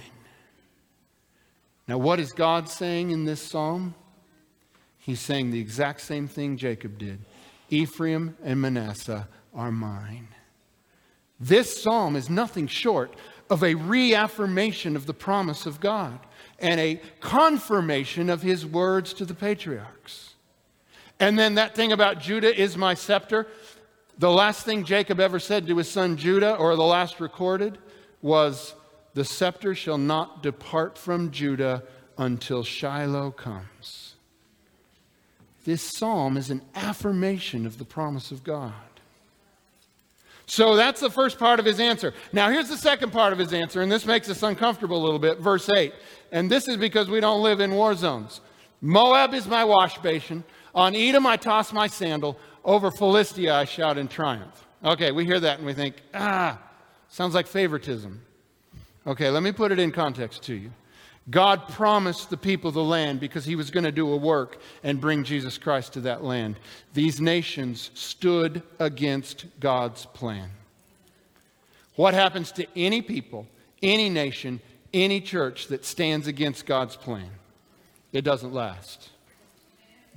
Now, 1.87 1.97
what 1.97 2.19
is 2.19 2.31
God 2.31 2.69
saying 2.69 3.11
in 3.11 3.25
this 3.25 3.41
psalm? 3.41 3.93
He's 4.97 5.19
saying 5.19 5.51
the 5.51 5.59
exact 5.59 6.01
same 6.01 6.27
thing 6.27 6.57
Jacob 6.57 6.97
did 6.97 7.19
Ephraim 7.69 8.35
and 8.43 8.61
Manasseh 8.61 9.27
are 9.53 9.71
mine. 9.71 10.27
This 11.39 11.81
psalm 11.81 12.15
is 12.15 12.29
nothing 12.29 12.67
short 12.67 13.13
of 13.49 13.63
a 13.63 13.75
reaffirmation 13.75 14.95
of 14.95 15.05
the 15.05 15.13
promise 15.13 15.65
of 15.65 15.79
God 15.79 16.19
and 16.59 16.79
a 16.79 17.01
confirmation 17.19 18.29
of 18.29 18.41
his 18.41 18.65
words 18.65 19.13
to 19.13 19.25
the 19.25 19.33
patriarchs. 19.33 20.35
And 21.19 21.37
then 21.37 21.55
that 21.55 21.75
thing 21.75 21.91
about 21.91 22.19
Judah 22.19 22.55
is 22.59 22.77
my 22.77 22.93
scepter. 22.93 23.47
The 24.17 24.31
last 24.31 24.65
thing 24.65 24.85
Jacob 24.85 25.19
ever 25.19 25.39
said 25.39 25.67
to 25.67 25.77
his 25.77 25.89
son 25.89 26.15
Judah, 26.17 26.55
or 26.55 26.75
the 26.75 26.83
last 26.83 27.19
recorded, 27.19 27.77
was, 28.21 28.73
The 29.13 29.25
scepter 29.25 29.75
shall 29.75 29.97
not 29.97 30.41
depart 30.41 30.97
from 30.97 31.31
Judah 31.31 31.83
until 32.17 32.63
Shiloh 32.63 33.31
comes. 33.31 34.15
This 35.65 35.81
psalm 35.81 36.37
is 36.37 36.49
an 36.49 36.61
affirmation 36.75 37.65
of 37.65 37.77
the 37.77 37.85
promise 37.85 38.31
of 38.31 38.43
God. 38.43 38.73
So 40.47 40.75
that's 40.75 41.01
the 41.01 41.09
first 41.09 41.39
part 41.39 41.59
of 41.59 41.65
his 41.65 41.79
answer. 41.79 42.13
Now, 42.31 42.51
here's 42.51 42.69
the 42.69 42.77
second 42.77 43.11
part 43.11 43.33
of 43.33 43.39
his 43.39 43.51
answer, 43.51 43.81
and 43.81 43.91
this 43.91 44.05
makes 44.05 44.29
us 44.29 44.43
uncomfortable 44.43 44.97
a 44.97 45.03
little 45.03 45.19
bit. 45.19 45.39
Verse 45.39 45.67
8. 45.69 45.91
And 46.31 46.51
this 46.51 46.67
is 46.67 46.77
because 46.77 47.09
we 47.09 47.19
don't 47.19 47.41
live 47.41 47.59
in 47.59 47.71
war 47.73 47.95
zones. 47.95 48.41
Moab 48.79 49.33
is 49.33 49.47
my 49.47 49.63
wash 49.63 49.97
basin. 49.97 50.43
On 50.75 50.95
Edom, 50.95 51.25
I 51.25 51.37
toss 51.37 51.73
my 51.73 51.87
sandal. 51.87 52.37
Over 52.65 52.89
Philistia, 52.89 53.53
I 53.53 53.65
shout 53.65 53.99
in 53.99 54.07
triumph. 54.07 54.65
Okay, 54.83 55.11
we 55.11 55.23
hear 55.23 55.39
that 55.39 55.59
and 55.59 55.67
we 55.67 55.73
think, 55.73 56.01
ah, 56.15 56.59
sounds 57.09 57.35
like 57.35 57.45
favoritism. 57.45 58.21
Okay, 59.05 59.29
let 59.29 59.43
me 59.43 59.51
put 59.51 59.71
it 59.71 59.77
in 59.77 59.91
context 59.91 60.41
to 60.43 60.55
you. 60.55 60.71
God 61.29 61.67
promised 61.69 62.31
the 62.31 62.37
people 62.37 62.71
the 62.71 62.83
land 62.83 63.19
because 63.19 63.45
he 63.45 63.55
was 63.55 63.69
going 63.69 63.83
to 63.83 63.91
do 63.91 64.11
a 64.11 64.17
work 64.17 64.59
and 64.83 64.99
bring 64.99 65.23
Jesus 65.23 65.59
Christ 65.59 65.93
to 65.93 66.01
that 66.01 66.23
land. 66.23 66.55
These 66.93 67.21
nations 67.21 67.91
stood 67.93 68.63
against 68.79 69.45
God's 69.59 70.07
plan. 70.07 70.49
What 71.95 72.13
happens 72.13 72.51
to 72.53 72.67
any 72.75 73.01
people, 73.01 73.47
any 73.81 74.09
nation, 74.09 74.59
any 74.93 75.21
church 75.21 75.67
that 75.67 75.85
stands 75.85 76.27
against 76.27 76.65
God's 76.65 76.95
plan? 76.95 77.29
It 78.11 78.23
doesn't 78.23 78.53
last. 78.53 79.09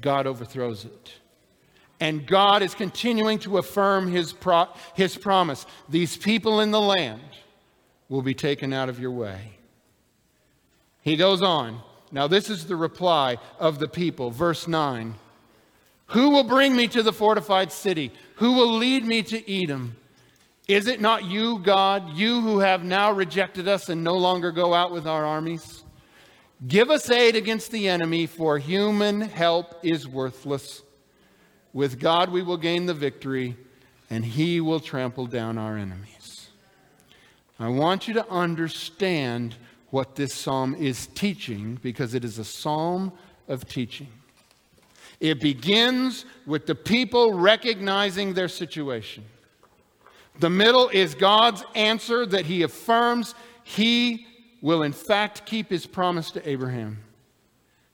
God 0.01 0.27
overthrows 0.27 0.85
it. 0.85 1.13
And 2.01 2.27
God 2.27 2.63
is 2.63 2.75
continuing 2.75 3.39
to 3.41 3.59
affirm 3.59 4.11
his, 4.11 4.33
pro- 4.33 4.69
his 4.95 5.17
promise. 5.17 5.67
These 5.89 6.17
people 6.17 6.61
in 6.61 6.71
the 6.71 6.81
land 6.81 7.23
will 8.09 8.23
be 8.23 8.35
taken 8.35 8.73
out 8.73 8.89
of 8.89 9.01
your 9.01 9.11
way. 9.11 9.59
He 11.03 11.17
goes 11.17 11.43
on. 11.43 11.81
Now, 12.11 12.27
this 12.27 12.49
is 12.49 12.67
the 12.67 12.77
reply 12.77 13.39
of 13.59 13.79
the 13.79 13.89
people. 13.89 14.31
Verse 14.31 14.69
9 14.69 15.15
Who 16.09 16.31
will 16.31 16.45
bring 16.45 16.75
me 16.75 16.89
to 16.89 17.03
the 17.03 17.13
fortified 17.13 17.73
city? 17.73 18.13
Who 18.37 18.53
will 18.55 18.75
lead 18.75 19.05
me 19.05 19.23
to 19.25 19.63
Edom? 19.63 19.97
Is 20.69 20.87
it 20.87 21.01
not 21.01 21.25
you, 21.25 21.59
God, 21.61 22.15
you 22.15 22.43
who 22.43 22.59
have 22.59 22.85
now 22.85 23.11
rejected 23.11 23.67
us 23.67 23.89
and 23.89 24.05
no 24.05 24.17
longer 24.17 24.53
go 24.53 24.75
out 24.75 24.93
with 24.93 25.07
our 25.07 25.25
armies? 25.25 25.83
Give 26.67 26.91
us 26.91 27.11
aid 27.11 27.37
against 27.37 27.71
the 27.71 27.89
enemy, 27.89 28.27
for 28.27 28.59
human 28.59 29.23
help 29.23 29.79
is 29.83 30.07
worthless. 30.07 30.83
With 31.73 32.01
God 32.01 32.31
we 32.31 32.43
will 32.43 32.57
gain 32.57 32.87
the 32.87 32.95
victory, 32.95 33.57
and 34.11 34.25
he 34.25 34.61
will 34.61 34.81
trample 34.81 35.27
down 35.27 35.59
our 35.59 35.77
enemies. 35.77 36.49
I 37.61 37.69
want 37.69 38.09
you 38.09 38.15
to 38.15 38.29
understand 38.31 39.57
what 39.91 40.15
this 40.15 40.35
psalm 40.35 40.75
is 40.75 41.07
teaching 41.09 41.79
because 41.83 42.15
it 42.15 42.25
is 42.25 42.39
a 42.39 42.45
psalm 42.45 43.13
of 43.49 43.67
teaching. 43.67 44.09
It 45.21 45.41
begins 45.41 46.25
with 46.47 46.67
the 46.67 46.75
people 46.75 47.33
recognizing 47.33 48.35
their 48.35 48.49
situation. 48.49 49.25
The 50.39 50.51
middle 50.51 50.89
is 50.91 51.15
God's 51.15 51.65
answer 51.75 52.25
that 52.27 52.47
he 52.47 52.63
affirms 52.63 53.35
he 53.65 54.27
will, 54.63 54.85
in 54.85 54.93
fact, 54.93 55.45
keep 55.47 55.69
his 55.69 55.87
promise 55.87 56.31
to 56.33 56.49
Abraham. 56.49 56.99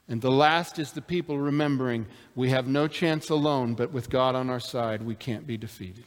And 0.09 0.21
the 0.21 0.31
last 0.31 0.79
is 0.79 0.93
the 0.93 1.01
people 1.01 1.39
remembering 1.39 2.07
we 2.35 2.51
have 2.51 2.67
no 2.67 2.87
chance 2.89 3.31
alone, 3.31 3.75
but 3.75 3.91
with 3.91 4.11
God 4.11 4.35
on 4.35 4.51
our 4.51 4.61
side, 4.61 5.03
we 5.03 5.15
can't 5.15 5.47
be 5.47 5.57
defeated. 5.57 6.05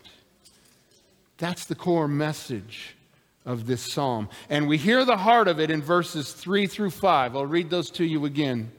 That's 1.38 1.66
the 1.66 1.76
core 1.76 2.08
message 2.08 2.96
of 3.46 3.66
this 3.66 3.94
psalm. 3.94 4.30
And 4.50 4.68
we 4.68 4.78
hear 4.78 5.06
the 5.06 5.18
heart 5.18 5.48
of 5.48 5.60
it 5.60 5.72
in 5.72 5.82
verses 5.82 6.34
3 6.34 6.68
through 6.68 6.92
5. 6.92 7.36
I'll 7.36 7.46
read 7.46 7.70
those 7.70 7.90
to 7.92 8.06
you 8.06 8.26
again. 8.26 8.72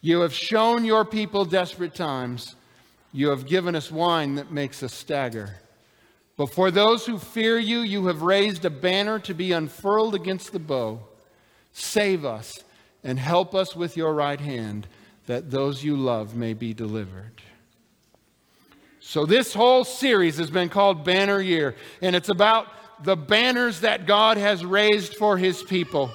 You 0.00 0.20
have 0.20 0.32
shown 0.32 0.84
your 0.84 1.04
people 1.04 1.44
desperate 1.44 1.94
times. 1.94 2.56
You 3.12 3.28
have 3.28 3.46
given 3.46 3.76
us 3.76 3.90
wine 3.90 4.36
that 4.36 4.50
makes 4.50 4.82
us 4.82 4.94
stagger. 4.94 5.56
But 6.36 6.46
for 6.46 6.70
those 6.70 7.04
who 7.04 7.18
fear 7.18 7.58
you, 7.58 7.80
you 7.80 8.06
have 8.06 8.22
raised 8.22 8.64
a 8.64 8.70
banner 8.70 9.18
to 9.20 9.34
be 9.34 9.52
unfurled 9.52 10.14
against 10.14 10.52
the 10.52 10.58
bow. 10.58 11.00
Save 11.72 12.24
us 12.24 12.52
and 13.04 13.18
help 13.18 13.54
us 13.54 13.74
with 13.74 13.96
your 13.96 14.14
right 14.14 14.40
hand, 14.40 14.86
that 15.26 15.50
those 15.50 15.82
you 15.82 15.96
love 15.96 16.34
may 16.34 16.54
be 16.54 16.74
delivered. 16.74 17.42
So, 19.00 19.26
this 19.26 19.52
whole 19.52 19.84
series 19.84 20.38
has 20.38 20.50
been 20.50 20.68
called 20.68 21.04
Banner 21.04 21.40
Year, 21.40 21.74
and 22.00 22.14
it's 22.14 22.28
about 22.28 22.68
the 23.04 23.16
banners 23.16 23.80
that 23.80 24.06
God 24.06 24.36
has 24.36 24.64
raised 24.64 25.16
for 25.16 25.36
his 25.36 25.62
people. 25.62 26.10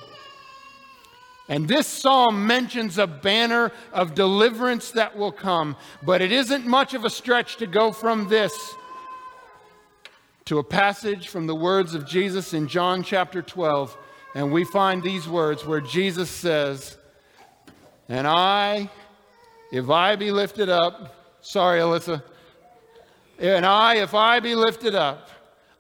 And 1.50 1.68
this 1.68 1.88
psalm 1.88 2.46
mentions 2.46 2.98
a 2.98 3.08
banner 3.08 3.72
of 3.94 4.16
deliverance 4.16 4.92
that 4.92 5.16
will 5.16 5.32
come, 5.32 5.78
but 6.04 6.22
it 6.22 6.32
isn't 6.32 6.66
much 6.66 6.94
of 6.94 7.06
a 7.06 7.10
stretch 7.10 7.58
to 7.58 7.68
go 7.68 7.92
from 7.92 8.28
this 8.28 8.54
to 10.48 10.60
a 10.60 10.64
passage 10.64 11.28
from 11.28 11.46
the 11.46 11.56
words 11.56 11.94
of 11.94 12.08
Jesus 12.08 12.54
in 12.54 12.70
John 12.70 13.04
chapter 13.04 13.42
12. 13.42 13.98
And 14.38 14.52
we 14.52 14.66
find 14.66 15.02
these 15.02 15.28
words 15.28 15.66
where 15.66 15.82
Jesus 15.82 16.30
says, 16.30 16.96
And 18.08 18.28
I, 18.28 18.88
if 19.72 19.90
I 19.90 20.16
be 20.16 20.30
lifted 20.30 20.70
up, 20.70 21.16
sorry, 21.42 21.80
Alyssa, 21.80 22.22
and 23.40 23.66
I, 23.66 23.96
if 23.96 24.14
I 24.14 24.40
be 24.40 24.54
lifted 24.54 24.94
up, 24.94 25.28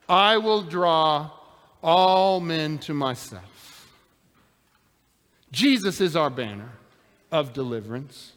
I 0.10 0.39
will 0.39 0.63
draw 0.63 1.30
all 1.84 2.39
men 2.39 2.80
to 2.80 2.96
myself. 2.96 3.88
Jesus 5.52 6.02
is 6.02 6.15
our 6.15 6.32
banner 6.32 6.72
of 7.32 7.54
deliverance. 7.54 8.32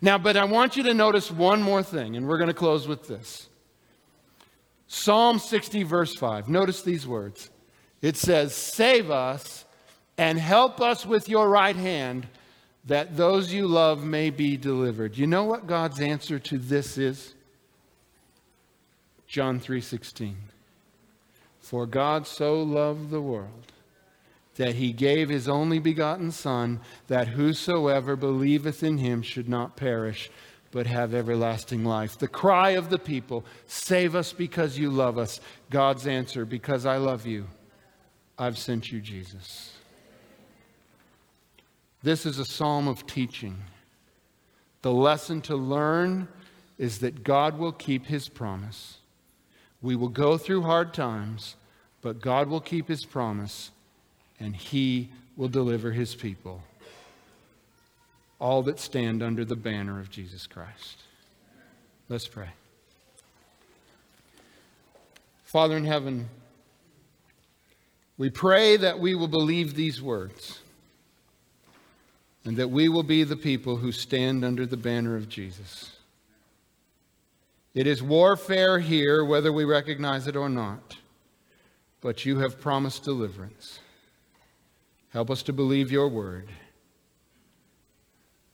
Now, 0.00 0.18
but 0.18 0.36
I 0.36 0.46
want 0.46 0.76
you 0.76 0.82
to 0.82 0.94
notice 0.94 1.30
one 1.30 1.62
more 1.62 1.84
thing, 1.84 2.16
and 2.16 2.26
we're 2.26 2.38
going 2.38 2.48
to 2.48 2.54
close 2.54 2.88
with 2.88 3.06
this. 3.06 3.48
Psalm 4.88 5.38
60, 5.38 5.84
verse 5.84 6.12
5. 6.16 6.48
Notice 6.48 6.82
these 6.82 7.06
words. 7.06 7.51
It 8.02 8.16
says, 8.16 8.54
Save 8.54 9.10
us 9.10 9.64
and 10.18 10.38
help 10.38 10.80
us 10.80 11.06
with 11.06 11.28
your 11.28 11.48
right 11.48 11.76
hand, 11.76 12.26
that 12.84 13.16
those 13.16 13.52
you 13.52 13.66
love 13.66 14.04
may 14.04 14.30
be 14.30 14.56
delivered. 14.56 15.16
You 15.16 15.26
know 15.26 15.44
what 15.44 15.66
God's 15.66 16.00
answer 16.00 16.38
to 16.40 16.58
this 16.58 16.98
is? 16.98 17.34
John 19.26 19.60
3:16. 19.60 20.34
For 21.58 21.86
God 21.86 22.26
so 22.26 22.62
loved 22.62 23.10
the 23.10 23.22
world 23.22 23.72
that 24.56 24.74
he 24.74 24.92
gave 24.92 25.30
his 25.30 25.48
only 25.48 25.78
begotten 25.78 26.30
Son, 26.30 26.80
that 27.06 27.28
whosoever 27.28 28.14
believeth 28.16 28.82
in 28.82 28.98
him 28.98 29.22
should 29.22 29.48
not 29.48 29.76
perish, 29.76 30.30
but 30.70 30.86
have 30.86 31.14
everlasting 31.14 31.84
life. 31.84 32.18
The 32.18 32.28
cry 32.28 32.70
of 32.70 32.90
the 32.90 32.98
people 32.98 33.44
save 33.66 34.14
us 34.14 34.32
because 34.32 34.76
you 34.78 34.90
love 34.90 35.16
us. 35.16 35.40
God's 35.70 36.06
answer 36.06 36.44
because 36.44 36.84
I 36.84 36.98
love 36.98 37.24
you, 37.26 37.46
I've 38.42 38.58
sent 38.58 38.90
you 38.90 39.00
Jesus. 39.00 39.72
This 42.02 42.26
is 42.26 42.40
a 42.40 42.44
psalm 42.44 42.88
of 42.88 43.06
teaching. 43.06 43.56
The 44.82 44.92
lesson 44.92 45.40
to 45.42 45.54
learn 45.54 46.26
is 46.76 46.98
that 46.98 47.22
God 47.22 47.56
will 47.56 47.70
keep 47.70 48.06
his 48.06 48.28
promise. 48.28 48.98
We 49.80 49.94
will 49.94 50.08
go 50.08 50.38
through 50.38 50.62
hard 50.62 50.92
times 50.92 51.54
but 52.02 52.20
God 52.20 52.48
will 52.48 52.60
keep 52.60 52.88
his 52.88 53.04
promise 53.04 53.70
and 54.40 54.56
he 54.56 55.10
will 55.36 55.48
deliver 55.48 55.92
his 55.92 56.16
people, 56.16 56.64
all 58.40 58.64
that 58.64 58.80
stand 58.80 59.22
under 59.22 59.44
the 59.44 59.54
banner 59.54 60.00
of 60.00 60.10
Jesus 60.10 60.48
Christ. 60.48 60.98
Let's 62.08 62.26
pray. 62.26 62.48
Father 65.44 65.76
in 65.76 65.84
heaven, 65.84 66.28
we 68.22 68.30
pray 68.30 68.76
that 68.76 69.00
we 69.00 69.16
will 69.16 69.26
believe 69.26 69.74
these 69.74 70.00
words 70.00 70.60
and 72.44 72.56
that 72.56 72.70
we 72.70 72.88
will 72.88 73.02
be 73.02 73.24
the 73.24 73.34
people 73.34 73.78
who 73.78 73.90
stand 73.90 74.44
under 74.44 74.64
the 74.64 74.76
banner 74.76 75.16
of 75.16 75.28
Jesus. 75.28 75.96
It 77.74 77.88
is 77.88 78.00
warfare 78.00 78.78
here, 78.78 79.24
whether 79.24 79.52
we 79.52 79.64
recognize 79.64 80.28
it 80.28 80.36
or 80.36 80.48
not. 80.48 80.98
But 82.00 82.24
you 82.24 82.38
have 82.38 82.60
promised 82.60 83.02
deliverance. 83.02 83.80
Help 85.08 85.28
us 85.28 85.42
to 85.42 85.52
believe 85.52 85.90
your 85.90 86.06
word. 86.06 86.48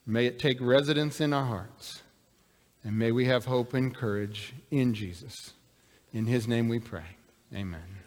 May 0.07 0.25
it 0.25 0.39
take 0.39 0.63
residence 0.63 1.21
in 1.21 1.35
our 1.35 1.45
hearts. 1.45 2.01
And 2.85 2.99
may 2.99 3.13
we 3.13 3.27
have 3.27 3.45
hope 3.45 3.75
and 3.75 3.95
courage 3.95 4.55
in 4.71 4.95
Jesus. 4.95 5.53
In 6.15 6.25
his 6.25 6.49
name 6.49 6.71
we 6.71 6.79
pray. 6.79 7.19
Amen. 7.55 7.98